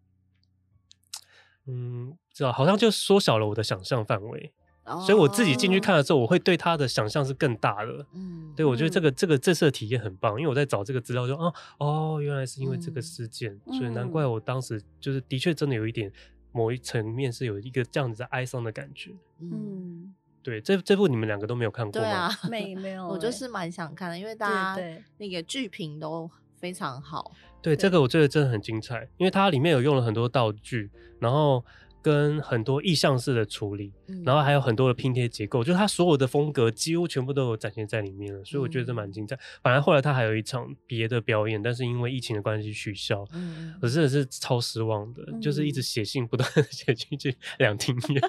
[1.66, 4.54] 嗯，知道好像就缩小了我的想象范围。
[4.84, 8.06] 哦、所以我自己进去看的时候，我会对他的想象是更大的。
[8.14, 16.12] 嗯，对，我觉得这个这个这次的体验很棒，因为我在找这个资料就，就哦哦，原来是因为这个事件，嗯、所以难怪我当时就是的确真的有一点。
[16.54, 20.14] 某一层面是有一个这样子的哀伤的感觉，嗯，
[20.44, 22.06] 对，这这部你们两个都没有看过吗？
[22.06, 24.84] 对啊， 没没有，我就是蛮想看的，因为大家
[25.18, 27.32] 那个剧评都非常好。
[27.62, 30.92] 对，对，这个我觉得真的很精彩，因为它里面有用了很多道具，
[31.22, 31.64] 然后。
[32.02, 39.38] 跟很多意象式的处理，嗯、然后还有很多的拼贴结构，就是他所有的风格几乎全部都有展现在里面了，所以我觉得这蛮精彩。
[39.62, 48.22] 本来、嗯、后来他还有一场别的表演，但是因为疫情的关系取消，嗯，我真的是超失望的，嗯、就是一直写信不断的 写进去两厅院，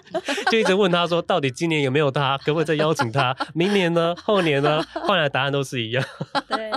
[0.50, 3.36] 就一直问他说，到底今年有没有他，可不可以再邀请他？
[3.54, 4.14] 明年呢？
[4.16, 4.82] 后年呢？
[4.92, 6.04] 换来的答案都是一样。
[6.48, 6.70] 对，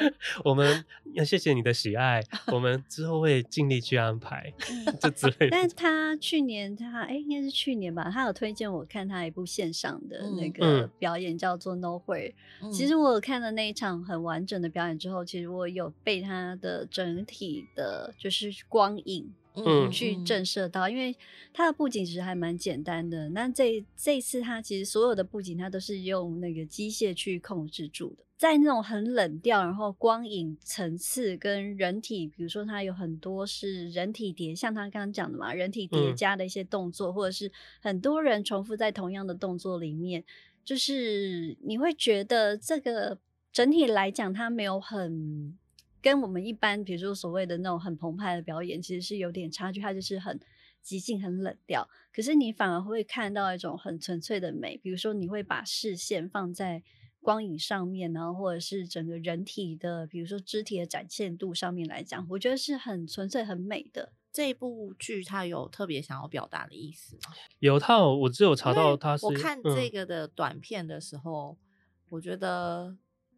[0.44, 0.84] 我 们
[1.16, 2.24] 要谢谢你的喜爱，
[2.54, 4.54] 我们之后会尽力去安排，
[5.02, 5.50] 这之类的。
[5.52, 6.86] 但 他去年他。
[6.96, 8.10] 他哎，应该是去年吧。
[8.10, 11.76] 他有推荐我看他一部线上的那个表演，叫做《。
[12.62, 20.90] 嗯、其实我有看了那一场很完整的表演之后，其实我有被他的整体的，就是光影，嗯，去震慑到。
[20.90, 21.16] 因为
[21.54, 23.30] 它的布景其实还蛮简单的。
[23.30, 28.26] 那这这次它其实所有的布景，它都是用那个机械去控制住的。
[28.38, 40.22] 在那种很冷调，然后光影层次跟人体，比如说它有很多是人体叠，像他刚刚讲的嘛，人体叠加的一些动作，嗯、或者是很多人重复在同样的动作里面，
[40.66, 43.18] 就是你会觉得这个
[43.54, 45.58] 整体来讲，它没有很
[46.06, 50.40] 跟我们一般，比如说所谓的那种很澎湃的表演，其实是有点差距，它就是很
[50.84, 51.90] 即兴、很冷调。
[52.14, 56.84] 可是你反而会看到一种很纯粹的美，比如说你会把视线放在。
[57.22, 64.14] 光影上面，然后或者是整个人体的，比如说肢体的展现度上面来讲，我觉得是很纯粹、很美的。
[64.32, 67.34] 这一部剧它有特别想要表达的意思吗？
[67.58, 69.26] 有，它有，我只有查到它是。
[69.26, 71.66] 我看这个的短片的时候，嗯、
[72.10, 72.96] 我觉得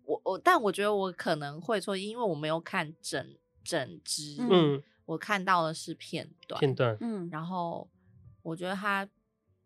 [0.08, 7.88] 我我，但我觉得我可能会错，因为我没有看整整支，嗯，我看到的是片段片段，嗯，然后
[8.42, 9.08] 我觉得他，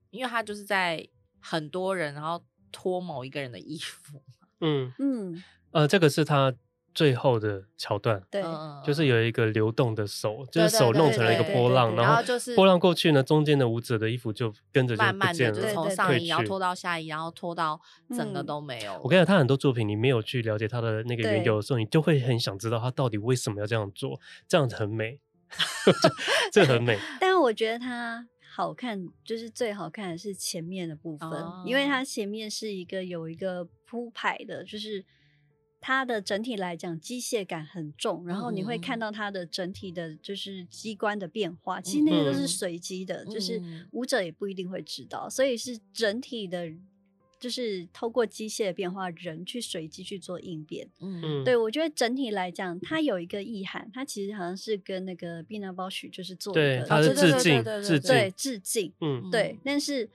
[0.10, 1.08] 因为他就是在
[1.40, 4.22] 很多人，然后脱某一个人的衣服，
[4.60, 4.92] 嗯。
[5.00, 6.54] 嗯，呃，这个是他。
[6.94, 8.44] 最后的桥段，对，
[8.84, 19.00] 就是有一个流动的手，就是手弄成了一个波浪，然后就是波浪过去呢，中间的舞者的衣服就跟着慢慢的就从上衣然后脱到下衣，然后脱到整个都没有。
[19.02, 25.20] 我跟你讲，他很多作品你没有去了解他的那个缘由的时候，你就会很想知道他到底为什么要这样做，这样子很美，
[26.52, 27.00] 这很美。
[27.22, 31.30] 但是我觉得他好看，就是最好看的是前面的部分，
[31.66, 35.06] 因为它前面是一个有一个铺排的，就是。
[35.84, 41.80] 它的整体来讲，机械感很重，然后你会看到它的整体的，就是机关的变化。
[41.80, 43.60] 嗯、其实那个都是随机的，嗯、就是
[43.92, 46.72] 舞者也不一定会知道，所以是整体的，
[47.40, 50.88] 就是透过机械的变化，人去随机去做应变。
[51.00, 58.94] 嗯，对，我觉得整体来讲，它有一个意涵，它其实好像是跟那个碧娜鲍许就是做一个，它是致敬，致敬，对，致敬。
[59.02, 60.08] 嗯，对，但是。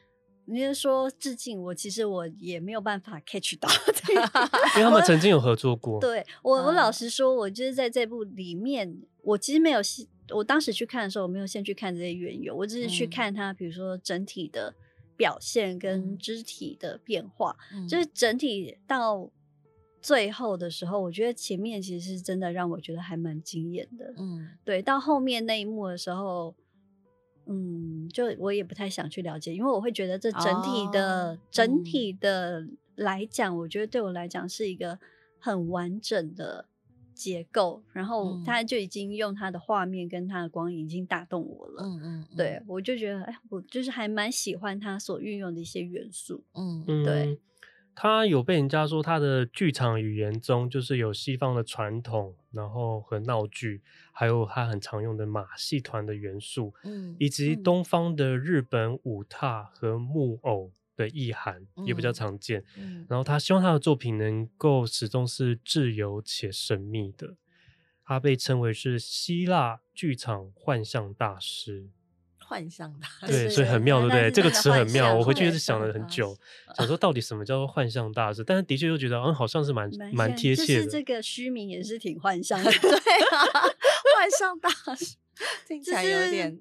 [0.48, 1.74] 你是说致敬我？
[1.74, 3.68] 其实我也没有办法 catch 到，
[4.08, 4.16] 因
[4.76, 6.00] 为他们曾经有合作过。
[6.00, 9.80] 对我，我老实说，我就是在这部里面，我其实没有，
[10.34, 14.74] 我当时去看的时候，我没有先去看这些缘由，我只是去看它，比如说整体的
[15.16, 19.28] 表现跟肢体的变化，嗯、就是整体到
[20.00, 24.14] 最后的时候，我觉得前面其实是真的让我觉得还蛮惊艳的。
[24.16, 26.54] 嗯，对，到后面那一幕的时候。
[27.46, 34.98] 嗯，就我也不太想去了解，因为我会觉得这整体的、oh, 整体的来讲，嗯、我觉得对我来讲是一个
[35.38, 36.66] 很完整的
[37.14, 41.82] 结构，然后他就已经用他的画面跟他的光影已经打动我了。
[41.84, 46.44] 嗯嗯，嗯对，我就觉得，哎，我就是还蛮喜欢他所运用的一些元素。
[46.54, 47.26] 嗯，对。
[47.26, 47.38] 嗯
[47.98, 53.80] 他有被人家说他的剧场语言中就是有西方的传统，然后和闹剧，
[54.12, 62.62] 还有他很常用的马戏团的元素，嗯，以及东方的日本舞踏和木偶的意涵也比较常见。
[62.76, 67.36] 嗯，嗯，然后他希望他的作品能够始终是自由且神秘的。
[68.04, 71.88] 他被称为是希腊剧场幻象大师。
[72.46, 74.30] 幻象大师， 对，所以很妙，对不对？
[74.30, 76.36] 这个词很妙，我回去也是想了很久，
[76.76, 78.44] 想说到底什么叫做幻象大师？
[78.44, 80.86] 但是的确又觉得，嗯，好像是蛮蛮贴切的。
[80.86, 83.42] 这个虚名也是挺幻象的， 对啊，
[84.16, 85.16] 幻象大师
[85.66, 86.58] 听起来有点。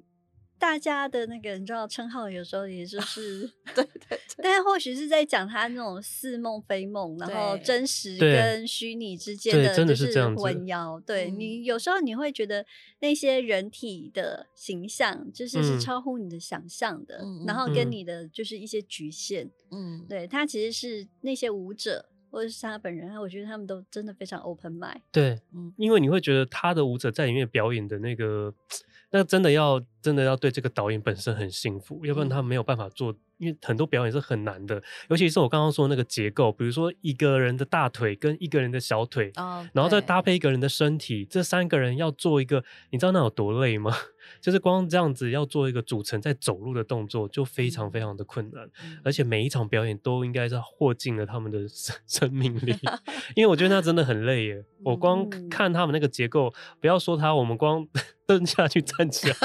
[0.58, 3.42] 大家的那个你知道称号，有时候也就是
[3.76, 11.00] 对对对， 但或许是在讲他那种似梦非梦，然后真实跟虚拟之间的就是混淆。
[11.02, 12.66] 对，你有时候你会觉得
[13.00, 19.52] 那些人体的形象就是是超乎你的想象的，然后跟你的就是一些局限。
[19.72, 25.02] 嗯，对，他其实是那些舞者或者是他本人，我觉得他们都真的非常 open mind。
[25.12, 28.54] 对，嗯，因为你会觉得他的舞者在里面表演的那个。
[29.16, 43.94] 那真的要真的要对这个导演本身很幸福，要不然他没有办法做，因为很多表演是很难的，尤其是我刚刚说的那个结构，比如说一个人的大腿跟一个人的小腿，哦，然后再搭配一个人的身体，这三个人要做一个，你知道那有多累吗？
[44.42, 52.76] 就是光这样子要做一个组成在走路的动作，就非常非常的困难，嗯、而且每一场表演都应该是豁尽了他们的生 生命力，
[53.36, 54.66] 因为我觉得那真的很累耶。
[54.84, 57.88] 我光看他们那个结构，不要说他，我们光
[58.26, 59.36] 蹲下去站起来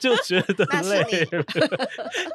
[0.00, 1.44] 就， 就觉得累了，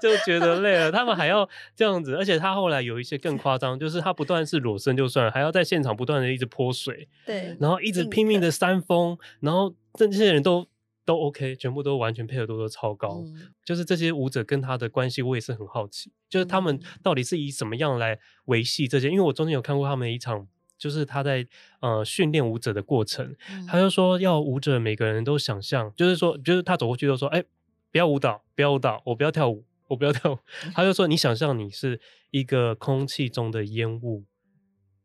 [0.02, 0.92] 就觉得累了。
[0.92, 10.68] 他们还要这样子，而且他后来有一些更夸张，就是他不断是裸身就算了，还要在现场不断的一直泼水，对，然后一直拼命的扇风，然后这些人都。
[11.08, 13.24] 都 OK，全部都完全配合度都超高。
[13.26, 19.10] 嗯、就是这些舞者跟他的关系，我也是很好奇，就是他们到底是以什么样来维系这些？
[19.10, 20.46] 因为我中间有看过他们一场，
[20.78, 21.46] 就是他在
[21.80, 27.46] 呃训练舞者的过程，嗯、他就说要舞者每个人都想象，就是说，就是他走过去就说，哎、欸，
[27.92, 30.40] 不要舞蹈，不要舞蹈，我不要跳舞，我不要跳舞。
[30.74, 32.00] 他就说，你想象你是
[32.32, 34.26] 一个空气中的烟雾。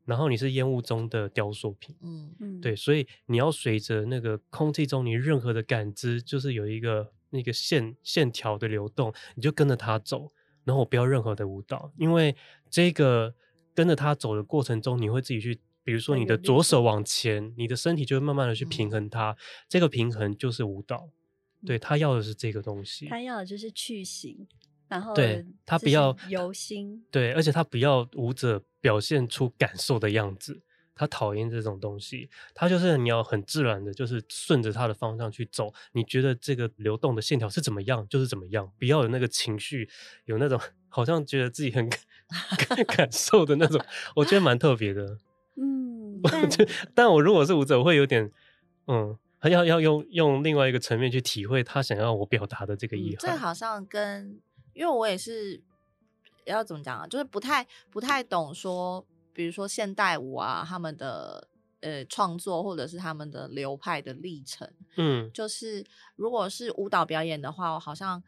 [0.04, 10.32] 然后你是烟雾中的雕塑品，嗯嗯，对，所以你要随着那个空气中你任何的感知，就是有一个那个线线条的流动，你就跟着它走。
[10.64, 12.34] 然后我不要任何的舞蹈，因为
[12.68, 13.32] 这个
[13.76, 19.36] 跟着他走的过程中，你会自己去，比如说你的左手往前，你的身体就会慢慢的去平衡它，
[19.68, 21.08] 这个平衡就是舞蹈。
[21.64, 24.46] 对，他要的是这个东西，他要的就是去形，
[24.88, 28.62] 然后对他不要由心，对，而且他不要舞者。
[28.82, 30.60] 表现出感受的样子。
[30.96, 35.72] 他讨厌这种东西，他就是你要很自然的，就是顺着他的方向去走。
[35.92, 39.88] 你觉得这个流动的线条是怎么样，就是怎么样，不要有那个情绪，
[40.24, 40.60] 有那种
[40.90, 41.88] 好像觉得自己很
[42.88, 43.80] 感受的那种，
[44.16, 45.16] 我觉得蛮特别的。
[45.56, 46.50] 嗯， 但
[46.94, 48.30] 但我如果是舞者，我会有点
[48.86, 53.26] 嗯，还要要用用另外一个层面去体会他想要我表达的这个意思。
[53.26, 54.40] 这好像跟
[54.72, 55.60] 因为我也是
[56.44, 59.06] 要怎么讲啊，就是不太不太懂说。
[59.34, 61.48] 比如说现代舞啊，他们的
[61.80, 65.82] 呃创作或者是他们的流派的历程，嗯，就是
[66.16, 68.22] 如果是舞蹈表演的话，我好像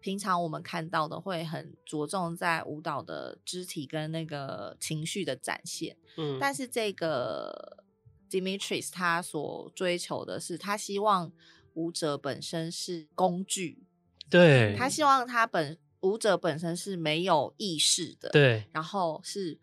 [0.00, 7.84] 平常我们看到的会很着重在舞蹈的肢体跟那个情绪的展现，嗯，但是这个
[8.30, 11.32] Dimitris 他所追求的是，他希望
[11.74, 13.82] 舞者本身是工具，
[14.30, 19.58] 对，他希望他本舞者本身是没有意识的，对，然后是。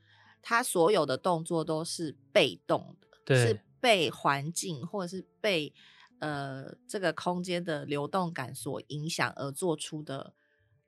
[0.47, 5.73] 他所有的动作都是被动的，对是被环境或者是被
[6.19, 10.33] 呃这个空间的流动感所影响而做出的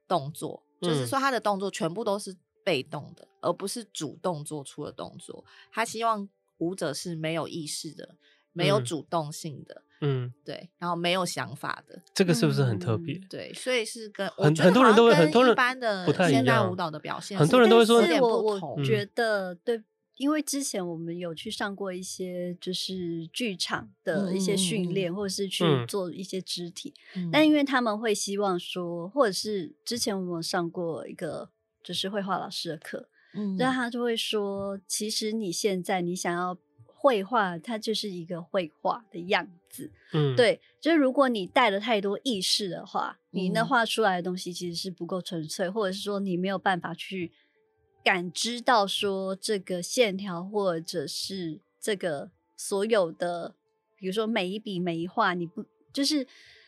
[0.07, 5.43] 动作，嗯，就是说他的动作全部都是被动的，而不是主动做出的动作。
[5.71, 8.15] 他希望舞者是没有意识的，
[8.53, 9.75] 没有主动性的。
[9.75, 13.15] 嗯嗯，对，然后没有想法的，这个是不是很特别？
[13.15, 19.81] 嗯、对，所以是跟很很多人都会很多人一般的现代舞蹈的表现，很多人都会说我觉得对，
[20.17, 31.49] 因为之前我们有去上过一些就是剧场的一些训练，嗯、或者是去做一些肢体，嗯、但因为他们会希望说，或者是之前我们上过一个
[31.83, 33.71] 就是绘画老师的课，嗯，那。
[33.71, 36.57] 他就会说，其实你现在你想要。
[36.99, 47.31] 绘画它就是一个绘画的样子，嗯，对，就是如果你带了太多意识的话，你那画出来的东西其实是不够纯粹，或者是说你没有办法去
[48.07, 53.53] 感知到说这个线条，或者是这个所有的，
[53.97, 56.25] 比如说每一笔每一画，你不就是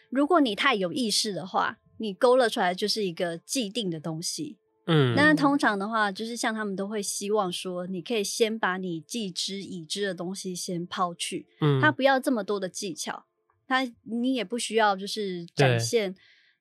[0.10, 4.58] 如果你太有意识的话，你勾勒出来就是一个既定的东西。
[4.86, 13.24] 嗯，那通常的话，就是像他们都会希望说，你可以先把你既知已知的东西先抛去，嗯，他不要这么多的技巧，
[13.66, 16.14] 他你也不需要就是展现，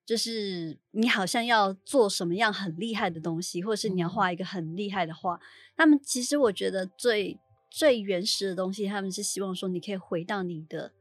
[0.09, 5.39] 就是你好像要做什么样很厉害的东西，或者是你要画一个很厉害的画。
[5.77, 7.39] 他们其实我觉得最
[7.69, 10.93] 最原始的东西，他们是希望说，你可以回到你的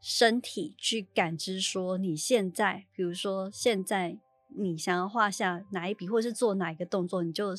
[0.00, 4.18] 身体去感知，说你现在，比如说现在。
[4.56, 7.54] 你想要画下哪一笔，或是做哪一个动作，你就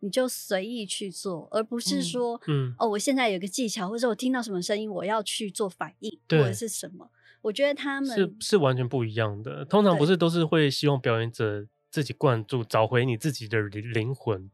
[0.00, 7.10] 你就随意去做，而不是说，嗯，哦，我现在有个技巧，或者我听到什么声音，我要去做反应，或者是什么？
[7.42, 9.64] 我觉得他们是是完全不一样的。
[9.64, 14.50] 通常不是都是会希望表演者自己灌注，找回你自己的灵魂。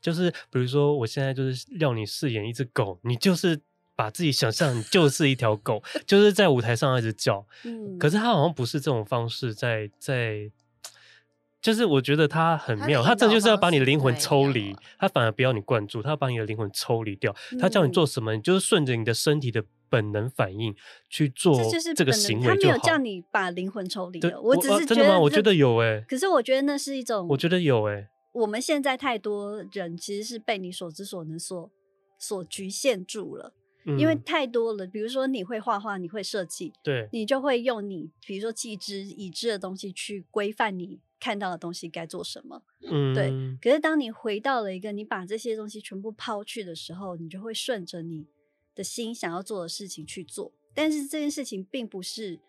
[0.00, 3.60] 就是比如说，我现在就是要你饰演一只狗，你就是
[3.94, 7.46] 把自己想象你就是一条狗，就是在舞台上一直叫。
[7.64, 10.52] 嗯，可是他好像不是这种方式在，在在。
[11.62, 17.32] 就是我觉得他很妙，他这就是要把你的灵魂抽离，他反而不要你灌注，他要把你的灵魂抽离掉。
[17.60, 20.74] 他叫你做什么，你就是顺着你的身体的本能反应
[21.10, 21.54] 去做
[21.94, 22.56] 这个行为就好。
[22.56, 25.20] 他没有叫你把灵魂抽离了，我只是觉得、啊、真的吗？
[25.20, 26.04] 我觉得有哎、欸。
[26.08, 28.08] 可是我觉得那是一种，我觉得有哎、欸。
[28.32, 31.70] 我们现在太多人其实是被你所知所能所
[32.18, 33.52] 所局限住了。
[33.98, 43.32] 因为太多了，比如说你会画画，你会设计，对，你就会用你比如说既知已知的东西去规范你看到的东西该做什么，嗯，对。
[43.60, 48.24] 可是当你回到了一个你把这些东西全部抛去的时候，你就会顺着你
[48.74, 50.52] 的心想要做的事情去做。
[50.74, 52.40] 但是这件事情并不是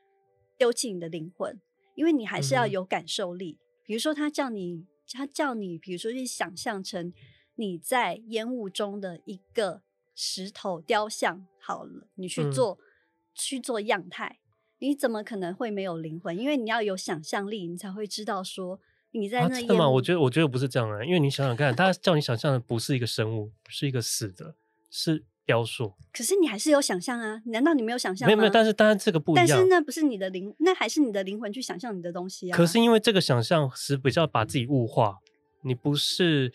[0.58, 1.60] 丢弃你的灵魂，
[1.96, 3.58] 因为你还是要有感受力。
[3.60, 7.14] 嗯、比如说他叫你，他叫你，比如说去想象成
[7.56, 9.84] 你在烟雾中的一个。
[10.16, 12.86] 石头雕像好了，你去做、嗯、
[13.34, 14.38] 去做样态，
[14.78, 16.38] 你怎么可能会没有灵魂？
[16.38, 19.60] 因为你要有想象力，你才会知道说你在那。
[19.66, 19.90] 干嘛、啊？
[19.90, 24.54] 我觉得我觉得不是这样啊，因为你想想看，他叫你想象的不是一个生物，是一个死的，
[24.92, 25.94] 是雕塑。
[26.12, 27.42] 可是你还是有想象啊？
[27.46, 28.26] 难道你没有想象？
[28.28, 29.48] 没有没有，但是当然这个不一样。
[29.48, 32.58] 但是那不是你的灵，那还是你的灵魂去想象你的东西啊。
[32.58, 35.18] 可是因为这个想象是比较把自己物化，
[35.64, 36.52] 你不是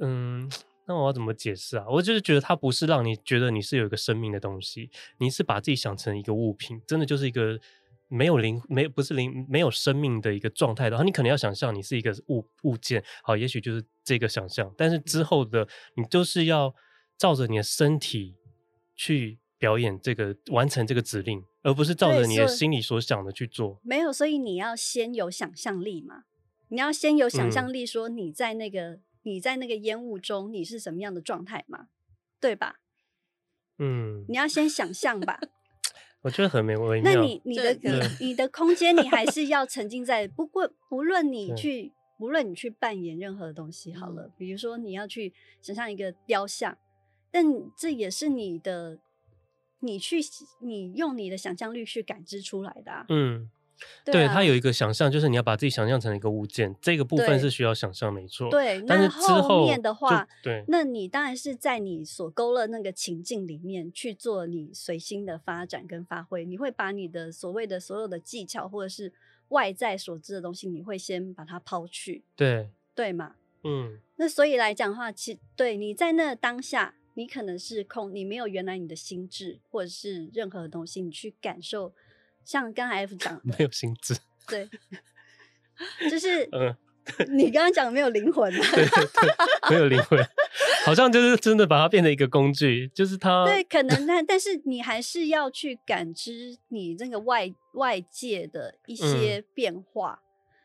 [0.00, 0.50] 嗯。
[0.88, 1.84] 那我要怎么解释啊？
[1.90, 4.88] 我就是觉得它不是让你觉得你是有一个生命的东西，
[5.18, 7.58] 你是把自己想成一个物品，真的就是一个
[8.06, 15.66] 没有灵、没不是灵、没有生命的一个状态的话，你可能要想象你是一个物物件，好，也许就是这个想象，但是之后的
[15.96, 16.72] 你就是要
[17.18, 18.36] 照着你的身体
[18.94, 23.80] 去表演这个，完成这个指令，而不是照着你的心里所想的去做。
[23.82, 26.24] 没有，所以你要先有想象力嘛，
[26.68, 29.00] 你要先有想象力，说你在那个。
[29.28, 31.88] 你在那个烟雾中你是什么样的状态嘛？
[32.40, 32.76] 对吧？
[33.76, 35.40] 嗯，你要先想象吧。
[36.22, 37.12] 我觉得很没微妙。
[37.12, 37.76] 那你你的
[38.20, 40.28] 你的空间，你还是要沉浸在。
[40.28, 46.78] 不过不论你去，不论你去扮演任何东西好了，嗯、比如说你要去想象一个雕像，
[47.30, 47.44] 但
[47.76, 48.98] 这也是你的，
[49.80, 50.20] 你去
[50.60, 53.06] 你用你的想象力去感知出来的、啊。
[53.08, 53.50] 嗯。
[54.06, 58.48] 对，他有一个想象，就是你要把自己想象成一个物件，这个部分是需要想象，没错。
[58.48, 66.46] 对，但是之后面的话，对，那你当然是在你所勾勒那个情境里面去做你随心的发展跟发挥。
[66.46, 69.12] 你会把你的所谓的所有的技巧或者是
[69.48, 72.24] 外在所知的东西，你会先把它抛去。
[72.34, 73.34] 对，对嘛？
[73.62, 73.98] 嗯。
[74.16, 81.94] 那所以来讲的话，其对你在那当下，你可能是空，你没有原来你的心智或者是任何的东西，你去感受。
[82.44, 84.14] 像刚才 F 讲， 没有心智，
[84.46, 84.68] 对，
[86.08, 86.48] 就是
[87.28, 90.22] 你刚刚讲没有灵魂， 对对对，没有灵魂，
[90.84, 100.22] 好像就是真的把它变成一个工具，就是它，对，可能但但是你还是要去感知你那个外外界的一些变化。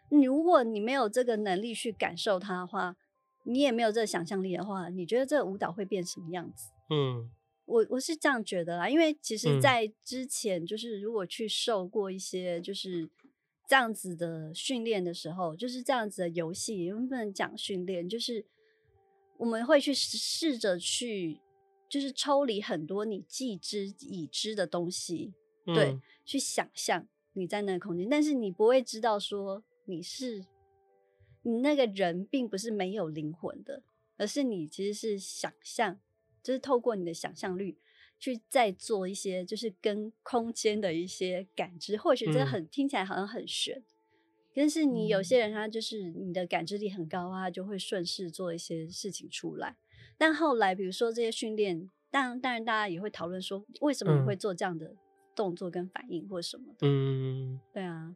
[0.09, 2.95] 你、嗯、如果你没有这个能力去感受它的话，
[3.43, 6.71] 你也没有这个想象力的话，你觉得这个舞蹈会变什么样子？
[6.89, 7.31] 嗯。
[7.65, 13.09] 我我是这样觉得啦，因为其实，在之前就是如果去受过一些就是
[13.65, 18.09] 这样子的训练的时候，就是这样子的游戏，能不能讲训练？
[18.09, 18.45] 就是
[19.37, 21.39] 我们会去试着去，
[21.87, 25.33] 就是抽离很多你既知已知的东西，
[25.65, 30.43] 嗯、对，去想象你在那个空间，但是你不会知道说你是
[31.43, 33.83] 你那个人，并不是没有灵魂的，
[34.17, 35.99] 而是你其实是想象。
[36.43, 37.77] 就是透过你的想象力
[38.17, 43.83] 去再做一些，就是跟空间的一些感知，或许这很、嗯、听起来好像很玄，
[44.55, 49.77] 但是你有些人他就是你的感知力很高啊，就会顺势做一些事情出来。
[50.17, 54.95] 但后来比如说这些训练，当当然大家也会讨论说，为什么你会做这样的
[55.35, 56.87] 动作跟反应或什么的？
[56.87, 58.15] 嗯，对啊，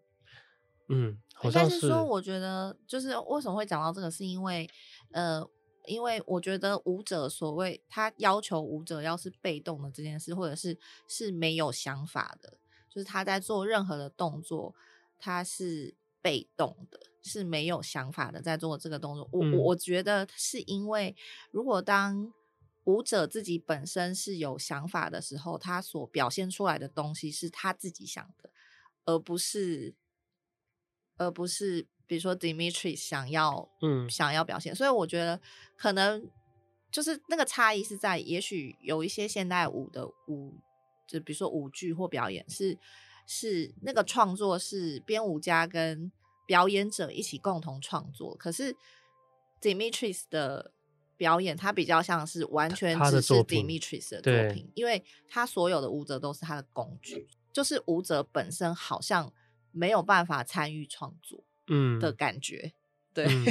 [0.89, 4.69] 嗯，应该是说，我觉得就是为什么会讲到这个，是因为
[5.11, 5.47] 呃。
[5.87, 12.57] 因为我觉得舞者所谓他要求舞者要是被动的这件事，或者是是没有想法的，
[12.89, 14.73] 就是他在做任何的动作，
[15.19, 19.29] 他是被动的，是没有想法的在做这个动作。
[19.31, 21.15] 我、嗯、我觉得是因为，
[21.51, 22.33] 如果当
[22.85, 28.49] 舞者自己本身是有想法的时候，他所表现出来的东西是他自己想的，
[29.05, 29.93] 而不是，
[31.17, 31.87] 而不是。
[32.07, 35.41] 比如说，Dimitri 想要，嗯，想要表现，所以我觉得
[35.75, 36.23] 可能
[36.91, 40.53] 就是那个差异是在，也许有一些现代舞的舞，
[41.07, 42.77] 就比如说舞剧或表演，是
[43.25, 46.11] 是那个创作是编舞家跟
[46.45, 48.77] 表演者一起共同创作，可是
[49.59, 50.73] Dimitri 的
[51.17, 59.33] 表演，他比较像是完全只是 Dimitris 的作品，因为他所有的舞者都是他的工具，就是舞者本身好像
[59.75, 61.43] 没有办法参与创作。
[61.67, 61.99] 嗯。
[61.99, 62.73] 的感觉，
[63.11, 63.43] 对、嗯、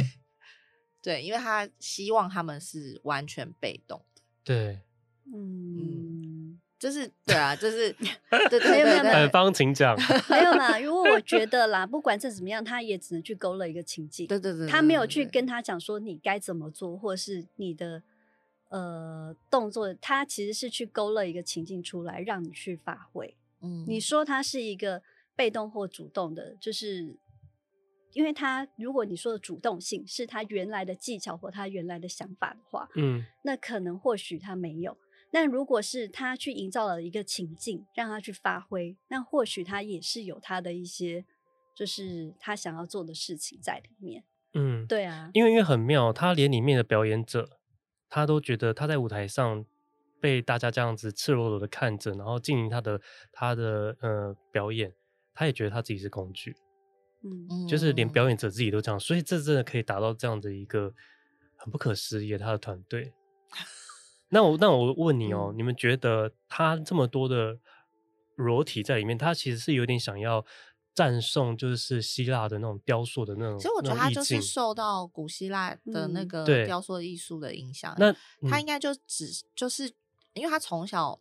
[1.03, 4.81] 对，因为他希望他们是完全被动的，对，
[5.35, 7.93] 嗯，就是对啊，就是
[8.31, 9.97] 对对对，没有没有没有，方请讲，
[10.31, 18.01] 没有啦，因为我觉得啦，不管这怎么样，他也只能去勾勒一个情境，对对对，他没有去跟他讲说你该怎么做，或者是你的
[18.69, 23.37] 呃动作，他其实是去勾勒一个情境出来，让你去发挥。
[23.61, 25.03] 嗯，你说他是一个
[25.37, 27.19] 被动或主动的，就是。
[28.13, 34.97] 因为他，如果你说的主动性是他原来的技巧或他原来的想法的话，嗯，那可能或许他没有。
[35.33, 41.25] 但如果是他去营造了一个情境，让他去发挥，那或许他也是有他的一些，
[41.75, 44.23] 就是他想要做的事情在里面。
[44.53, 47.59] 嗯，对啊，因为因为很妙，他连里面的表演者，
[48.09, 49.65] 他都觉得他在舞台上
[50.21, 53.01] 被大家这样子赤裸裸的看着，然后进行他的
[53.33, 54.95] 他的呃表演，
[55.35, 56.57] 他也觉得他自己是工具。
[57.27, 60.93] 嗯，就是连表演者自己都这样，所以这真的可以达到这样的一个
[61.57, 63.15] 很不可思议的他的团队。
[64.29, 67.59] 那我那我问你哦，嗯、你们觉得他这么多的
[68.35, 70.45] 裸体在里面，他其实是有点想要
[70.93, 73.59] 赞颂，就是希腊的那种雕塑的那种。
[73.59, 77.95] 其实我觉得他就是受到古希腊的那个雕塑艺术的影响。
[77.97, 78.11] 那、
[78.43, 79.27] 嗯、他应该就只
[79.57, 79.91] 就是
[80.35, 81.19] 因为他从小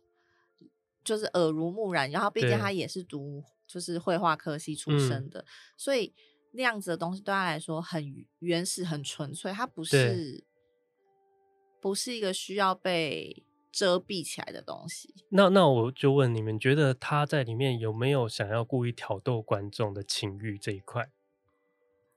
[1.02, 3.42] 就是耳濡目染，然后毕竟他也是读。
[3.66, 5.46] 就是绘画科系出身的，嗯、
[5.76, 6.14] 所以
[6.52, 9.52] 那样子的东西对他来说很原始、很纯粹。
[9.52, 10.44] 他不是
[11.80, 15.14] 不是一个需要被遮蔽起来的东西。
[15.30, 21.10] 那那我就问你们，觉得他在里面有没有想要故意挑逗观众的情欲这一块？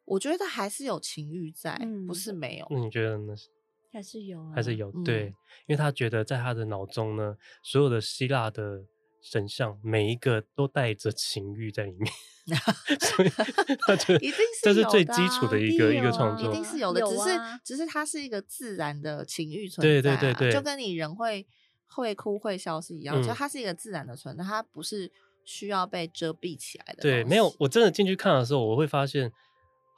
[0.06, 2.68] 我觉得还是有情欲在，嗯、不是没有。
[2.70, 3.36] 那你觉得呢？
[3.92, 4.92] 还是有、啊，还是有。
[5.04, 5.36] 对，嗯、
[5.68, 8.86] 因为他觉得在他的脑中呢，所有的希腊的
[9.30, 12.12] 神像每一个都带着情欲在里面，
[13.00, 13.30] 所以
[13.80, 17.02] 他觉得一定是这是最基础的一个一个创作，一定是有的。
[17.02, 21.46] 只是只是它是一个自然的情欲存在、啊，对对对对，就跟你人会
[21.88, 25.12] 会哭会笑是一样，就、嗯、它是一个自然的存在，它不是
[25.44, 27.02] 需要被遮蔽起来的。
[27.02, 29.32] 对，没有，我真的进去看的时候，我会发现。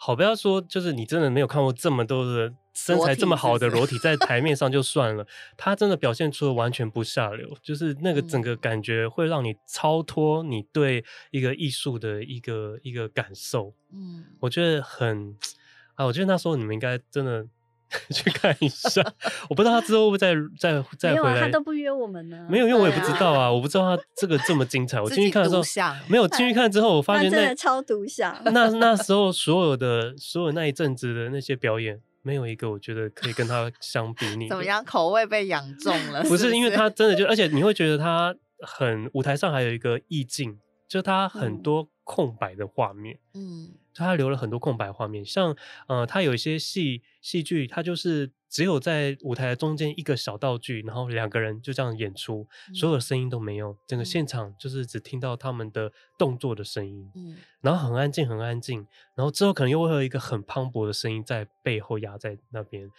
[0.02, 5.28] 好，不要说，就是你真的没有看过这么多的身材这么好的裸体在 台面上就算了，
[5.58, 13.74] 他真的表现出了完全不下流，就是那个整个感觉会让你超脱你对一个艺术的一个一个感受。
[13.92, 15.36] 嗯，我觉得很
[15.96, 17.46] 啊，我觉得那时候你们应该真的。
[18.14, 19.02] 去看一下，
[19.50, 21.42] 我不知道他之后会不会再再再回来。
[21.42, 22.48] 他都不约我们呢。
[22.50, 25.00] 没有，因为我也不知道啊，我不知道他这个这么精彩。
[25.02, 28.40] 我进去看的时候，没有进去看之后，我发现那真的超独享。
[28.46, 34.48] 那那 时候所有的所有那一阵子的那些表演，没有一个我觉得可以跟他相比拟。
[34.48, 36.22] 怎么样，口味被养重了？
[36.24, 43.18] 不是，因为他真的就，而且你会觉得他很舞台上还有一个意境，就他很多空白的画面。
[43.34, 43.70] 嗯。
[44.06, 45.56] 他留了很多空白画面，像
[45.88, 62.90] 呃，他有一些戏戏剧，他就是只有在舞台的中间一个小道具，然后两个人就这样演出，嗯、所有的声音都没有，整个现场就是只听到他们的动作的声音，嗯，然后很安静，很安静，然后之后可能又会有一个很磅礴的声音在背后压在那边，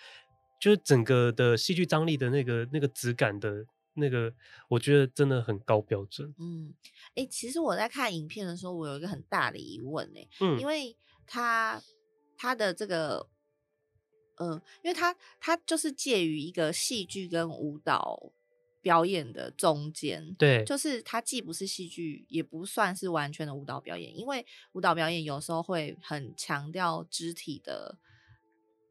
[0.61, 3.64] 就是整个的戏剧张力的那个那个质感的。
[3.95, 4.32] 那个
[4.68, 6.32] 我觉得真的很高标准。
[6.38, 6.72] 嗯，
[7.09, 11.82] 哎、欸，其实我在看影片的时候，我有一个很大的疑问哎、欸，嗯，因为他
[12.36, 13.28] 他的这个，
[14.36, 18.32] 嗯、呃，因为他他就是介于一个戏剧跟舞蹈
[18.80, 27.99] 表演的中间，对，就是他既不是戏剧，也不算是完全的舞蹈表演，因为舞蹈表演有时候会很强调肢体的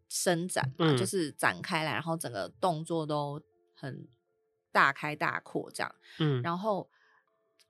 [0.10, 3.42] 伸展嘛，嗯、就是展开来，然后整个动作都
[3.74, 4.08] 很。
[4.72, 6.90] 大开大阔这样，嗯，然后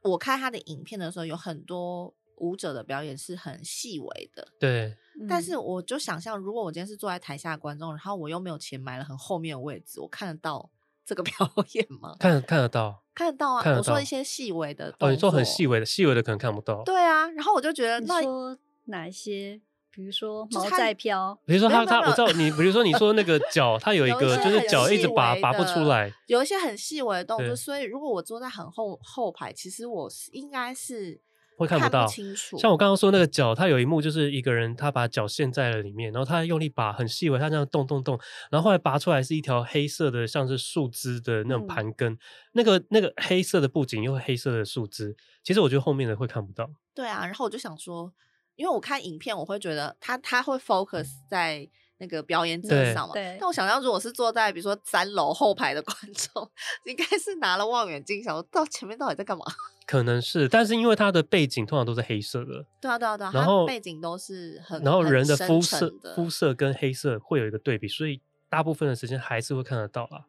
[0.01, 4.97] 我看他的影片的时候，有很多舞者的表演是很细微的，对。
[5.27, 10.69] 但是我就想象，如果我今天是坐在台下观众，然后我又没有钱买了很后面的位置，我看得到
[11.05, 11.33] 这个表
[11.73, 12.15] 演吗？
[12.19, 13.63] 看看得到，看得到啊！
[13.77, 16.83] 我说一些细微的，哦，你说很细微的，细微的可能看不到。
[16.83, 19.59] 对啊，然后我就觉得，那你说哪一些？
[19.91, 31.19] 比如说毛在飘，比如说他他我知道你，比如说你说那个脚，它有一个就是脚一直拔拔不出来，有一些很细微的动作，所以如果我坐在很后后排，其实我是应该是
[31.57, 32.57] 会看不到清楚。
[32.57, 38.17] 像我刚刚说那个脚，它有一幕就是一个人他把脚陷在了里面，然后他用力拔，很细微，他这样动动动，
[38.51, 42.15] 然后后来拔出来是一条黑色的像是树枝的那种盘根，
[42.53, 46.69] 那个那个黑色的布景又黑色的树枝，其实我觉得后面的会看不到。
[46.93, 48.13] 对啊，然后我就想说。
[48.59, 51.65] 因为我看影片，我会觉得他他会 focus 在
[51.99, 53.13] 那个表演者上嘛。
[53.13, 53.37] 对。
[53.39, 56.51] 但我想象，如果是坐在比如说三楼后排的观众，
[56.83, 59.45] 应该是拿了望远镜，想说到前面到底在干嘛？
[59.87, 62.65] 可能是，但是因为它的背景通常都是黑色的。
[62.81, 63.31] 对啊，对啊，对啊。
[63.33, 70.25] 然后背景都是很，然后人的肤色肤色跟黑色会有一个对比，所以大部分的时间还是会看得到啦。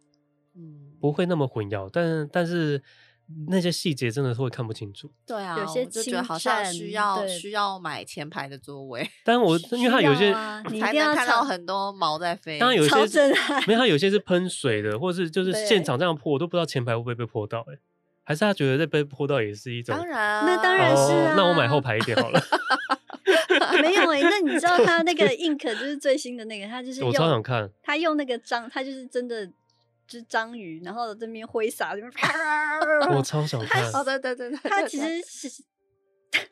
[0.55, 0.93] 嗯。
[1.01, 2.81] 不会那么混淆，但但是。
[3.49, 5.11] 那些细节真的是会看不清楚。
[5.27, 9.09] 对啊，有些就觉得好像需要需要买前排的座位。
[9.25, 10.35] 但我 因为它有些
[10.71, 12.59] 你才能看到很多毛在飞。
[12.59, 13.33] 当然有些是，
[13.67, 17.61] 没有它有些是喷水的，或是就是现场这样泼，我都不知道前排会不会被泼到。
[17.73, 17.79] 哎，
[18.25, 19.97] 还是他觉得在被泼到也是一种。
[19.97, 21.35] 当然，那当然是啊。
[21.37, 22.41] 那我买后排一点好了。
[23.83, 27.71] 没有哎，那你知道他那个 ink 就是最新的那个，他就是我超想看。
[27.83, 29.49] 他用那个章，他就是真的。
[30.11, 32.29] 是章鱼，然后这边挥洒，这边啪。
[33.17, 33.91] 我超想看。
[33.93, 35.63] 哦，对对对对，它其实是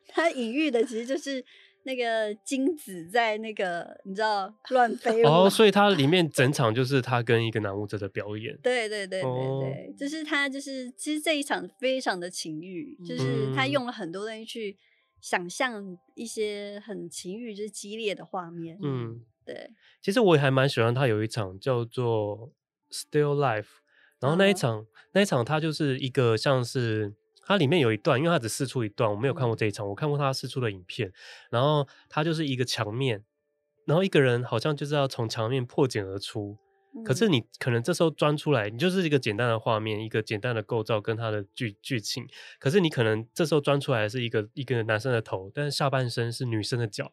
[0.09, 1.44] 它隐喻的，其实就是
[1.84, 5.22] 那个精子在那个你知道乱飞。
[5.24, 8.56] 哦，所以它里面 整场就是他跟一个男舞者的表演。
[8.62, 14.76] 对对对对对，哦、就是他就是其实这一场非常的情欲，就是他用了很多东西去
[15.20, 18.78] 想象一些很情欲就是激烈的画面。
[18.82, 19.70] 嗯，对。
[20.00, 22.52] 其实我也还蛮喜欢他有一场叫做。
[22.91, 23.66] Still Life，
[24.20, 24.86] 然后那一场，uh.
[25.12, 31.12] 那一场它就是一个像是它里面有一段，因为它只试出一段，我没有看过这一场，我看过它试出的影片。
[31.51, 33.24] 然后它就是一个墙面，
[33.86, 36.59] 然后一个人好像就是要从墙面破茧而出，
[37.05, 42.26] 可是你可能这时候钻出来，你就是一个简单的画面，一个简单的构造跟它的剧剧情，
[42.59, 47.12] 可是你可能这时候钻出来是一个一个男生的头，但是下半身是女生的脚，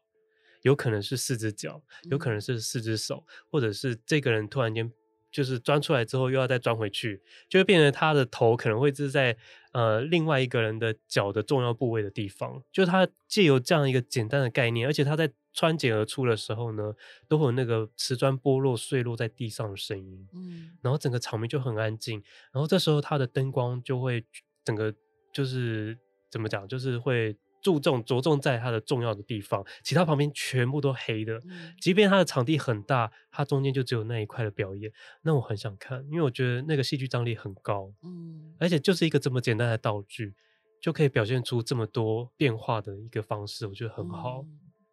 [0.63, 4.91] 有可能是四只脚，有可能是四只手，或者是这个人突然间。
[5.36, 9.36] 就是钻出来之后又要再钻回去，就会变成他的头可能会是在
[9.73, 12.63] 呃另外一个人的脚的重要部位的地方。
[12.71, 16.93] 就是他借由这样一个简单的概念，而且他在穿剪而出的时候呢，
[17.27, 22.23] 都会有那个瓷砖剥落碎落在地上的声音，嗯，然后整个场面就很安静，
[22.53, 24.23] 然后这时候他的灯光就会
[24.63, 24.95] 整个
[25.33, 25.97] 就是
[26.31, 27.36] 怎么讲，就是会。
[27.66, 31.41] 注重着重在它的重要的地方，其他旁边全部都黑的。
[31.45, 34.91] 嗯、即便它的场地很大，它中间就只有那一块的表演，
[35.24, 37.91] 那我很想看，因为我觉得那个戏剧张力很高。
[38.03, 40.36] 嗯，而且就是一个这么简单的道具，
[40.80, 44.45] 就可以表现出这么多变化的一个方式，我觉得很好。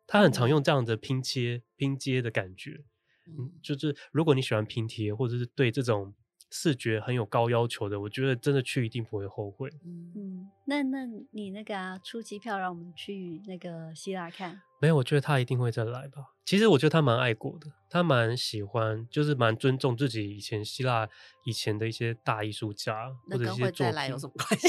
[0.06, 2.80] 他、嗯、很常用这样的拼接、拼接的感觉。
[3.26, 6.14] 嗯，就是如果你喜欢拼贴，或者是对这种。
[6.54, 9.70] 视觉很有高要求的，我觉得真的去一定不会后悔。
[9.84, 14.60] 嗯嗯，那那你那个啊，出机票让我们去那个希腊看？
[14.78, 16.34] 没有，我觉得他一定会再来吧。
[16.44, 21.08] 其实我觉得他蛮爱国的，他蛮喜欢，就是蛮尊重自己以前希腊
[21.44, 23.86] 以前的一些大艺术家或者一些作品。
[23.86, 24.68] 再来有什么关系？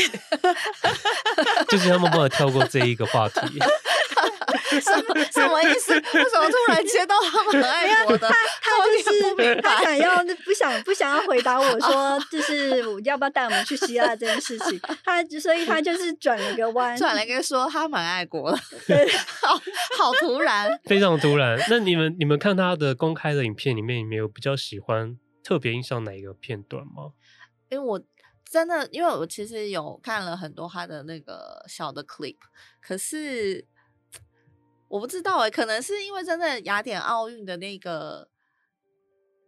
[1.68, 3.60] 就是他们不能跳过这一个话题。
[4.82, 5.94] 什么什么意思？
[5.96, 8.28] 为什么突然接到他们很爱国的？
[8.28, 14.80] 他他就是他想要不想不想要回答我说，就是要不要带我们去希腊这件事情？
[15.04, 18.58] 他所以他就是转了个弯，转了一个说他蛮爱国的。
[18.88, 19.08] 对，
[19.42, 19.56] 好
[19.98, 21.60] 好突然，非常突然。
[21.70, 27.12] 那你们你们看他的公开的影片里面，你们有比较喜欢特别印象哪一个片段吗？
[27.70, 28.02] 因为我
[28.50, 32.38] 真的，因为我其实有看了很多他的那个小的 clip，
[32.82, 33.66] 可是。
[34.94, 38.30] 我不知道哎、欸，可能是因为真的雅典奥运的那个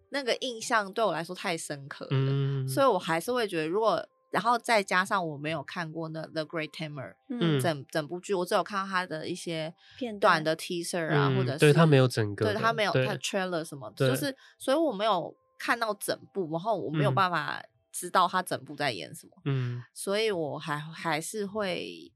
[0.10, 22.12] 那个印象对我来说太深刻了，嗯、所以我还是会觉得，如果然后再加上我没有看过那 The Great Tamer，嗯，整整部剧，我只有看到他的一些片段的 teaser 啊，嗯、或者是对他没有整个，对他没有他 trailer 什么，就是所以我没有看到整部，然后我没有办法知道他整部在演什么，嗯，所以我还还是会。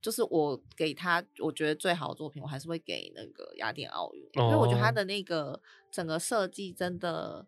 [0.00, 7.44] 就是我给他，我觉得最好的作品，我还是会给那个雅典奥运，因为我觉得他的那个整个设计真的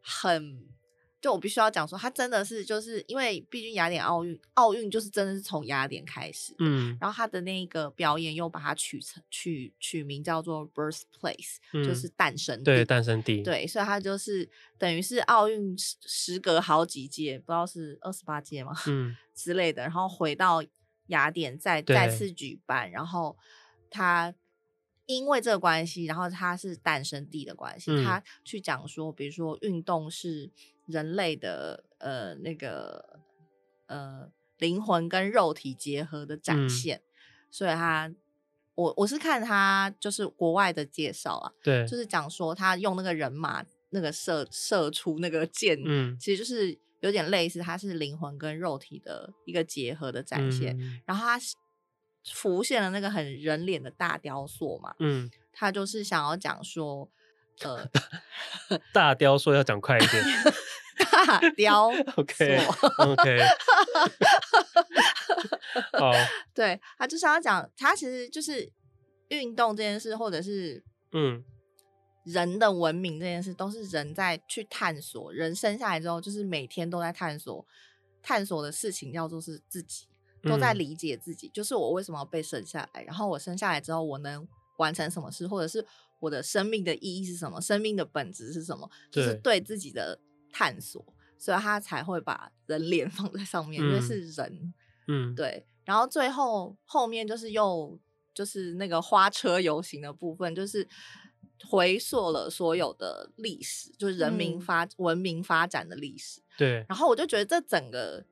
[0.00, 0.64] 很，
[1.20, 14.48] 就我必须要讲说，他真的是就是因为毕竟雅典奥运，奥运就是真的是从雅典开始，嗯，然后他的那个表演又把它取成取取名叫做 Birthplace，嗯，就是诞生地，对，诞生地，对，所以他就是
[14.78, 18.72] 等于是奥运时隔好几届，不知道是二十八届吗？
[18.86, 20.62] 嗯，之类的，然后回到。
[21.08, 23.36] 雅典再再次举办，然后
[23.90, 24.34] 他
[25.06, 30.50] 因为这个关系，然后他是诞生地的关系，嗯、他去讲说，比如说运动是
[30.86, 33.20] 人类的呃那个
[33.86, 37.02] 呃灵魂跟肉体结合的展现，嗯、
[37.50, 38.12] 所以他
[38.74, 46.78] 我我是看他就是国外的介绍啊，对，就是讲说他用那个人马那个射射出那个箭，嗯，其实就是。
[47.02, 51.38] 有点类似，它是灵魂跟肉体的一个结合的展现，嗯、然后它
[52.32, 57.10] 浮现了那个很人脸的大雕塑嘛，嗯，他就是想要讲说，
[57.62, 57.84] 呃，
[58.94, 60.24] 大雕塑要讲快一点，
[61.10, 62.66] 大雕， OK
[62.98, 63.40] OK，
[65.98, 66.12] 好，
[66.54, 68.70] 对，他就是要讲，他其实就是
[69.28, 71.44] 运动这件事，或者是嗯。
[72.24, 77.66] 人的文明这件事都是人在去探索，人生下来之后就是每天都在探索，
[78.22, 80.06] 探索的事情叫做是自己，
[80.44, 84.46] 都在理解自己，嗯、就是我为什么要被生下来，然后我生下来之后我能
[84.78, 85.84] 完成什么事，或者是
[86.20, 89.60] 我的生命的意义是什么，生命的本质是什么，就是对。
[89.60, 90.20] 自己的
[90.52, 91.04] 探索，
[91.36, 94.74] 所以他才会把人脸 放在上面，嗯、因为是人，
[95.08, 97.98] 嗯，对，然后最后后面就是又
[98.32, 100.86] 就是那个花车游行的部分，就是。
[101.68, 106.40] 回溯了所有的历史，就是人民发、嗯、文明发展的历史。
[106.58, 108.24] 对，然后我就觉得这整个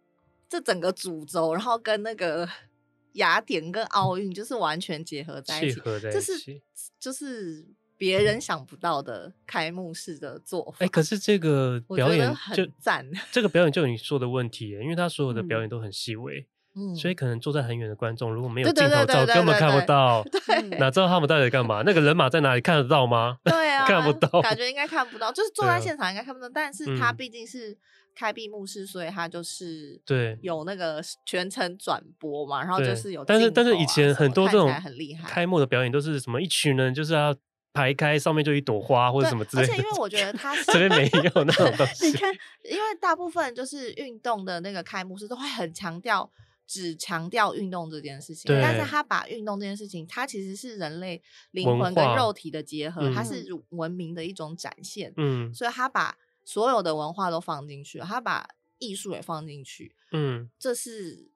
[0.48, 2.48] 这整个主轴，然后跟那个
[3.14, 5.80] 雅典跟奥运就是完全结合在一起，
[6.12, 6.60] 这是
[6.98, 7.66] 就是
[7.96, 10.76] 别人想不到的开幕式的做法。
[10.80, 16.40] 哎、欸，可是这个表演很赞，这个表演就有你说的问题，因为他所有的表演都很细微。
[16.40, 20.22] 嗯嗯，所以可能坐在很远的观众，如果没有镜头照，根本看不到。
[20.30, 21.82] 对，哪知道他们到底在干嘛？
[21.84, 22.60] 那个人马在哪里？
[22.60, 23.38] 看得到吗？
[23.44, 25.32] 对啊，看不到，感觉应该看不到。
[25.32, 27.76] 就是坐在现场应该看不到，但是他毕竟是
[28.14, 33.24] 开闭幕式，所以他就是对有那个全程转播嘛，然后就是有。
[33.24, 37.34] 但是但是以前很多这种很厉害开幕的表演都是什么一群人就是要
[37.72, 39.72] 排开，上面就一朵花或者什么之类的。
[39.72, 41.04] 而且因为我觉得他 这边没
[41.34, 42.06] 有那种东西。
[42.06, 46.30] 你看，因为大部分就是运动的那个开幕式都会很强调。
[46.70, 55.12] 只强调运动这件事情，但是他把运动这件事情，它其实是人类灵魂跟肉体的结合，它是文明的一种展现。
[55.16, 58.48] 嗯，所以他把所有的文化都放进去，他把
[58.78, 59.96] 艺术也放进去。
[60.12, 61.32] 嗯，这是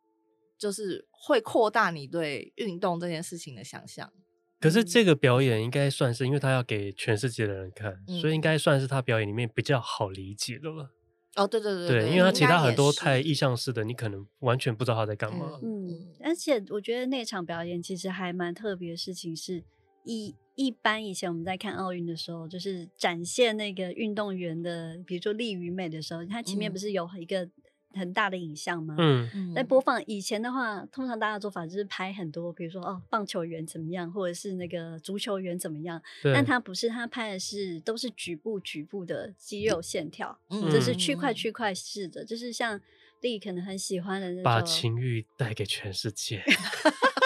[0.56, 4.12] 就是会扩大你对运动这件事情的想象。
[4.60, 10.90] 可是这个表演应该算是，因为他要给全世界的人看，嗯、所以应该算是他表演里面比较好理解的了。
[11.36, 15.58] 哦，对对对对，因为他其他很多太意象式的，你可能完全不知道他在干嘛。
[15.62, 19.62] 嗯，而且我觉得那场表演其实还蛮特别的事情是，
[20.04, 27.48] 一一般以前我们在看奥运的时候，就是展现那个运动员的，比如说力与美的时候，他前面不是有一个。
[27.94, 28.94] 嗯很大的影像吗？
[28.98, 36.02] 嗯，在播放以前的话，通常大家的做法就是拍很多，比如说哦，棒球员怎么样，或者是那个足球员怎么样。
[36.22, 42.80] 对但他不是，他拍的是都是局部局部的肌肉线条，嗯，这是区块区块式的，就是像
[43.20, 46.42] 丽可能很喜欢的那种，把情欲带给全世界。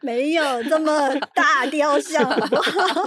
[0.00, 3.04] 没有这么大雕像，好不好？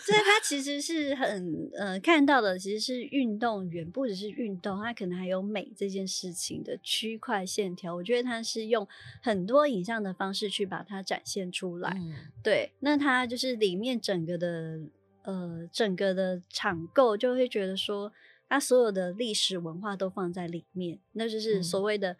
[0.00, 7.94] 所以他其实是很呃看到的，其实是运动员，不只是运动，他可能还有美这件事情的区块线条。
[7.94, 8.86] 我觉得他是用
[9.22, 11.90] 很多影像的方式去把它展现出来。
[11.96, 14.80] 嗯、对，那他就是里面整个的
[15.22, 18.12] 呃整个的场构，就会觉得说，
[18.48, 22.16] 他所有的历史文化都放在里面，那就是所谓的。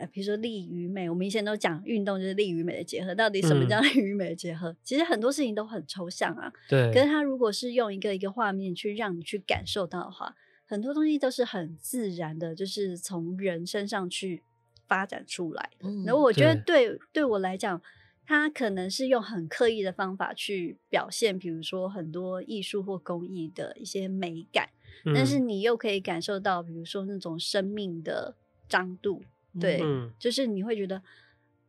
[0.00, 3.14] 嗯比如说力与美，我们以前都讲运动就是力与美的结合。
[3.14, 4.70] 到底什么叫力与美的结合？
[4.70, 6.52] 嗯、其实很多事情都很抽象啊。
[6.68, 6.92] 对。
[6.92, 10.34] 可是他如果是用一个一个画面去让你去感受到的话，
[10.66, 14.42] 很多东西都是很自然的，就是从人身上去
[14.86, 15.88] 发展出来的。
[16.04, 17.82] 然后、嗯、我觉得对对，对我来讲，
[18.24, 24.70] 他可能是用很刻意的方法去表现，比如说很多艺术或工艺的一些美感，
[25.04, 28.36] 嗯、但是你又可以感受到，比如说那种生命的
[28.68, 29.22] 张度。
[29.58, 31.02] 对，嗯、就是你会觉得，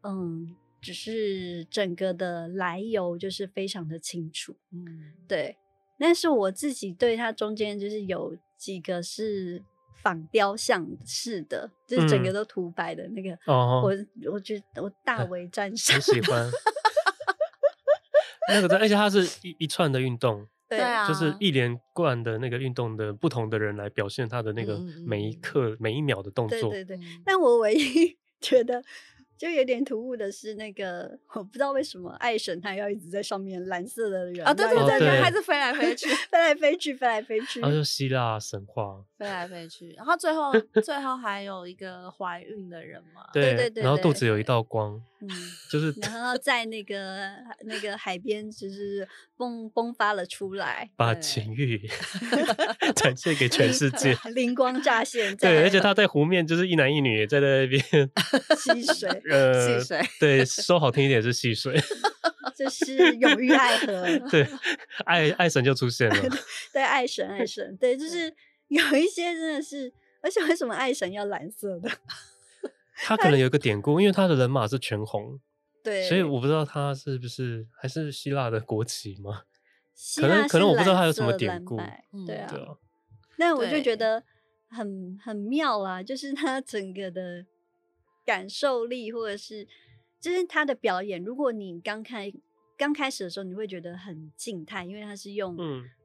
[0.04, 5.58] 嗯，只是整个的来由就是非常的清楚，嗯，对。
[5.98, 9.64] 但是我自己对它中间就是有几个是
[10.02, 16.50] 仿雕像式的，嗯、就是整个都涂白的那个，哦、我我觉得我大为赞赏，很喜欢。
[18.50, 20.48] 那个，而且它是一一串的运动。
[20.78, 26.70] 对啊，就是一连贯的那个运动的不同的人来表现他的那个每一刻、嗯、每一秒的动作。
[26.70, 28.84] 对对对，但我唯一 觉得。
[29.38, 37.60] 就有点突兀的是，那个我不知道为什么爱神他要一直在上面，蓝色的人啊，对对对对，还是 飞来飞去，飞来飞去，飞来飞去。
[37.60, 39.94] 然后就希腊神话，飞来飞去。
[39.96, 40.52] 然后最后
[40.84, 45.30] 最后还有一个怀孕的人嘛，对对对，然后肚子有一道光，嗯，
[45.70, 47.30] 就是然后在那个
[47.66, 49.08] 那个海边，就是
[49.38, 51.88] 迸迸发了出来，把情欲
[52.98, 55.38] 展现给全世界， 灵光乍现。
[55.38, 57.80] 对，而且他在湖面，就是一男一女在那边
[58.58, 59.08] 戏水。
[59.30, 61.80] 呃，戏水对，说好听一点是戏水，
[62.56, 64.30] 就是永浴爱河。
[64.32, 64.48] 对，
[65.06, 66.30] 爱爱神就出现了。
[66.74, 68.34] 对，爱神，爱神，对，就是
[68.72, 71.90] 有一些真的是，而且为什么爱神要蓝色的？
[73.06, 75.40] 他可能有一个典故，因为他的人马是全红，
[75.84, 79.44] 对，所以我不知道他是不是还是希腊的国旗吗？
[80.20, 81.78] 可能可能我不知道他有什么典故，
[82.26, 82.78] 对啊。
[83.38, 84.24] 那我就觉得
[84.70, 87.46] 很很妙啊，就是他整个的。
[88.24, 89.68] 感受力，或者是
[90.20, 91.22] 就是他的表演。
[91.24, 92.32] 如果你刚开
[92.78, 95.58] 刚开始的时候，你会觉得很静态，因为他是用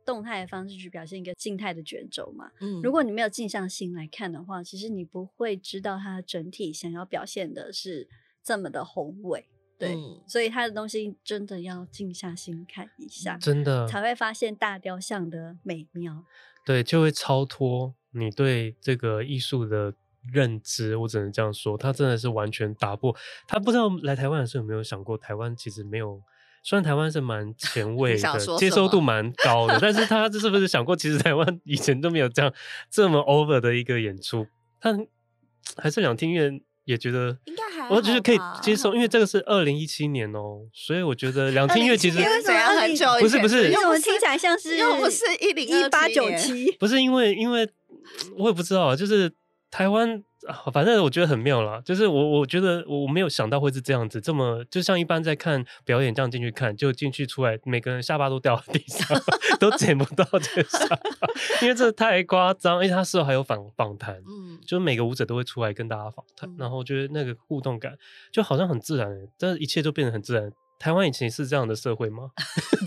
[0.06, 2.50] 动态的方式去表现一个静态的卷轴嘛。
[2.60, 8.08] 嗯，如果你没有静下心来看的话，其实你不会知道它整体想要表现的是
[8.42, 9.46] 这么的宏伟。
[9.76, 16.24] 对，嗯，所以他的东西真的要静下心看一下，真的才会发现大雕像的美妙。
[16.64, 19.92] 对，就会超脱你对这个艺术的。
[20.32, 23.14] 认知，我只能这样说，他真的是完全打破。
[23.46, 26.20] 他不知道来台湾的时候有没有想过，台湾其实没有，
[26.68, 32.52] 虽然台湾是蛮前卫的，接受度蛮高的，但是他这是不是想过， 其实台湾以前都没有这样
[32.90, 34.44] 这么 over 的一个演出？
[34.80, 34.92] 他
[35.80, 47.68] 还是两厅院也觉得应该还，我觉得可以接受，因为这个是二零一七年哦、喔，所以我觉得 两厅院其实怎样很久，不是不是，因为我听起来像是又不是一零一八九七，不是因为因为
[48.36, 49.32] 我也不知道啊，就是。
[49.68, 50.22] 台湾
[50.72, 59.20] 反正我觉得很妙啦，就是我我觉得我没有想到会是这样子，这么就像一般在看表演这样进去看，就进去出来，每个人下巴都掉在地上，
[59.58, 61.28] 都捡不到这个下巴，
[61.62, 62.76] 因为这太夸张。
[62.76, 67.96] 因为他事后还有访访谈，嗯，就每个舞者都会出来跟大家访谈，嗯、然后觉得那个互动感
[68.30, 70.52] 就好像很自然，但是一切都变得很自然。
[70.78, 72.30] 台湾以前是这样的社会吗？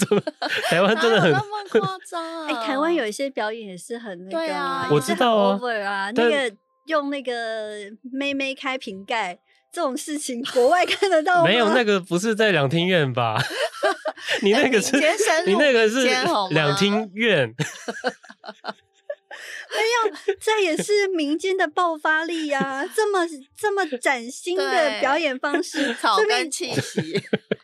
[0.70, 2.46] 台湾真的很那么夸张啊！
[2.48, 6.56] 哎、欸，台湾有一些表演也是很那个、啊，我知道啊，啊那个。
[6.90, 7.76] 用那个
[8.12, 9.40] 妹妹开瓶盖
[9.72, 11.44] 这种事情，国外看得到吗？
[11.44, 13.42] 没有，那个不是在两厅院吧？
[14.42, 14.98] 你那个是，
[15.46, 16.04] 你那个是
[16.50, 17.54] 两厅院。
[19.72, 22.86] 没有，这也是民间的爆发力呀、啊！
[22.96, 23.28] 这么
[23.58, 27.02] 这么崭新的表演方式，草根气 息，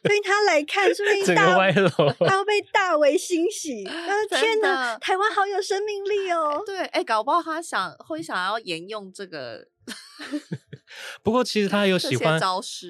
[0.04, 1.72] 所以他来看，说不定大
[2.20, 3.84] 他要被大为欣喜。
[4.30, 6.62] 天哪，台湾好有生命力哦！
[6.66, 9.68] 对，哎，搞不好他想会想要沿用这个。
[11.22, 12.40] 不过，其实他有喜欢，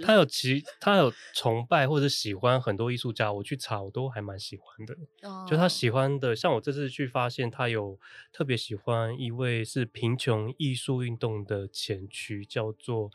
[0.03, 3.31] 他有其他有崇拜或者喜欢很多艺术家。
[3.31, 4.95] 我去查，我都还蛮喜欢的。
[5.27, 5.49] Oh.
[5.49, 7.99] 就他喜欢的，像我这次去发现，他有
[8.31, 13.09] 特别喜欢一位是贫穷艺术运动的前驱，叫做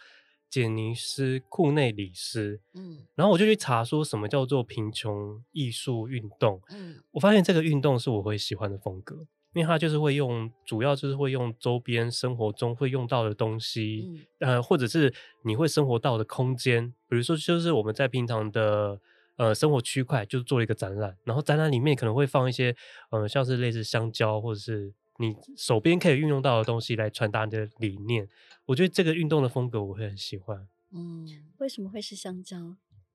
[0.49, 2.61] 简尼斯库内里斯。
[2.74, 6.61] 嗯，然后我就去查，说什么叫做贫穷艺术运动。
[6.70, 9.26] 嗯，我发现这个运动是我会喜欢的风格。
[9.53, 19.01] 因为它就是会用，主要就是会用周边生活中会用到的东西，嗯、呃，或者是你会生活到的空间，比如说就是我们在平常的
[19.37, 22.77] 呃生活区块，就做了一个展览，然后展览里面可能会放一些，
[23.11, 28.29] 呃，像是类似香蕉，或者是你手边可以运用到的东西来传达你的理念。
[28.67, 30.69] 我觉得这个运动的风格我会很喜欢。
[30.93, 31.27] 嗯，
[31.59, 32.57] 为什么会是香蕉？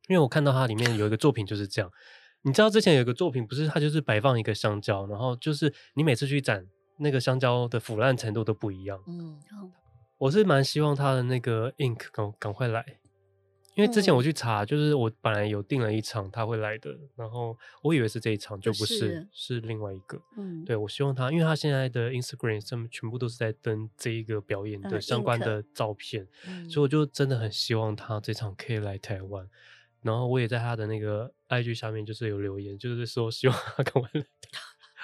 [0.07, 1.89] 因为我看到它里面有一个作品就是这样。
[2.45, 6.63] 你知道之前有个作品，不是它就是摆放一个香蕉，然后就是你每次去展
[6.99, 9.01] 那个香蕉的腐烂程度都不一样。
[9.07, 9.41] 嗯，
[10.19, 12.85] 我是蛮希望他的那个 ink 赶赶快来，
[13.75, 20.21] 因为之前我去查，就是我本来有订了一场他会来的，然后我以为是这一场，就不是，是，是另外一个。
[20.37, 29.49] 嗯，对，我希望他，因为他现在的 Instagram 上面全部都是在登这一个表演的相关的照片，嗯，所以我就真的很希望他这场可以来台湾。
[30.05, 34.23] 然后我也在他的那个 IG 下面，就是有留言，就是说希望他赶快来。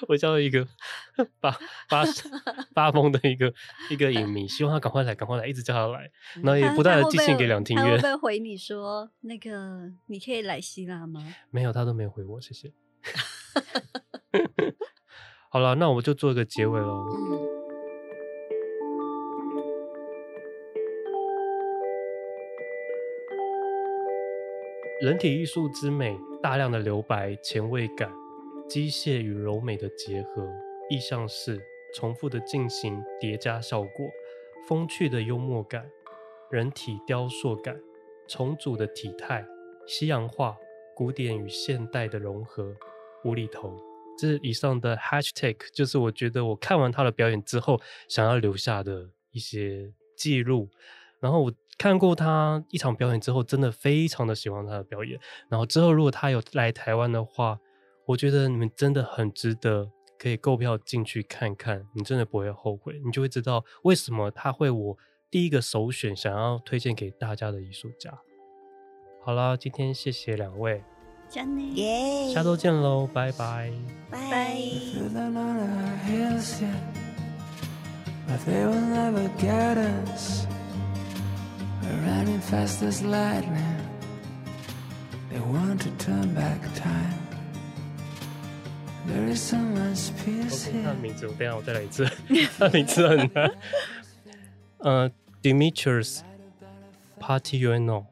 [0.08, 0.64] 我叫一个
[1.41, 1.52] 发
[1.89, 2.04] 发
[2.74, 3.52] 发疯的一个
[3.89, 6.12] 一个影迷，希望他赶快来，赶快来，一直叫他来。
[6.36, 7.99] 然后也不断的寄信给两庭院。
[7.99, 11.34] 他会回你说那个你可以来希腊吗？
[11.49, 12.72] 没有，他都没有回我，谢谢。
[15.49, 17.08] 好了，那我们就做一个结尾喽。
[17.12, 17.61] 嗯
[25.02, 28.14] 人体艺术之美，大量的留白、前卫感、
[28.70, 30.47] 机械与柔美的结合，
[30.91, 31.60] 意象式、
[31.95, 34.08] 重复的进行、叠加效果，
[34.68, 35.89] 风趣的幽默感，
[36.52, 37.76] 人体雕塑感，
[38.28, 39.43] 重组的体态，
[39.88, 40.56] 西洋化、
[40.95, 42.76] 古典与现代的融合，
[43.24, 43.76] 无厘头。
[44.20, 50.70] 这以上的 hashtag，就是我觉得我看完他的表演之后，想要留下的一些记录。
[51.22, 55.17] 然后我看过他一场表演之后，真的非常的喜欢他的表演。
[55.47, 57.57] 然后之后如果他有来台湾的话，
[58.07, 64.97] 我觉得你们真的很值得可以购票进去看看，你真的不会后悔，你就会知道为什么他会我
[65.30, 68.11] 第一个首选想要推荐给大家的艺术家。
[69.24, 70.84] 好啦，今天谢谢两位，
[72.34, 73.72] 下周见喽，拜拜，
[74.09, 74.19] 拜
[81.91, 81.91] 拜。
[90.83, 92.05] 他的名字，我等下我再来一次。
[92.59, 93.51] 他的名字很难。
[94.79, 95.11] 呃，
[95.43, 96.20] Dimitrios
[97.20, 98.05] Papaioannou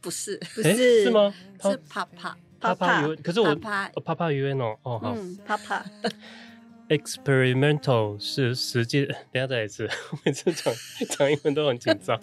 [0.00, 1.32] 不是，不是，是吗？
[1.62, 9.88] 是 Papa Papa，可是我 Papaioannou 哦，好，Papa。Experimental 是实际，等下再来一次。
[10.10, 10.74] 我每次讲
[11.08, 12.20] 讲英文都很紧张。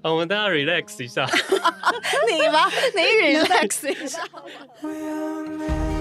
[0.00, 1.26] 好，我们大家 relax 一下。
[2.30, 2.68] 你吗？
[2.94, 3.02] 你
[3.34, 4.22] relax 一下。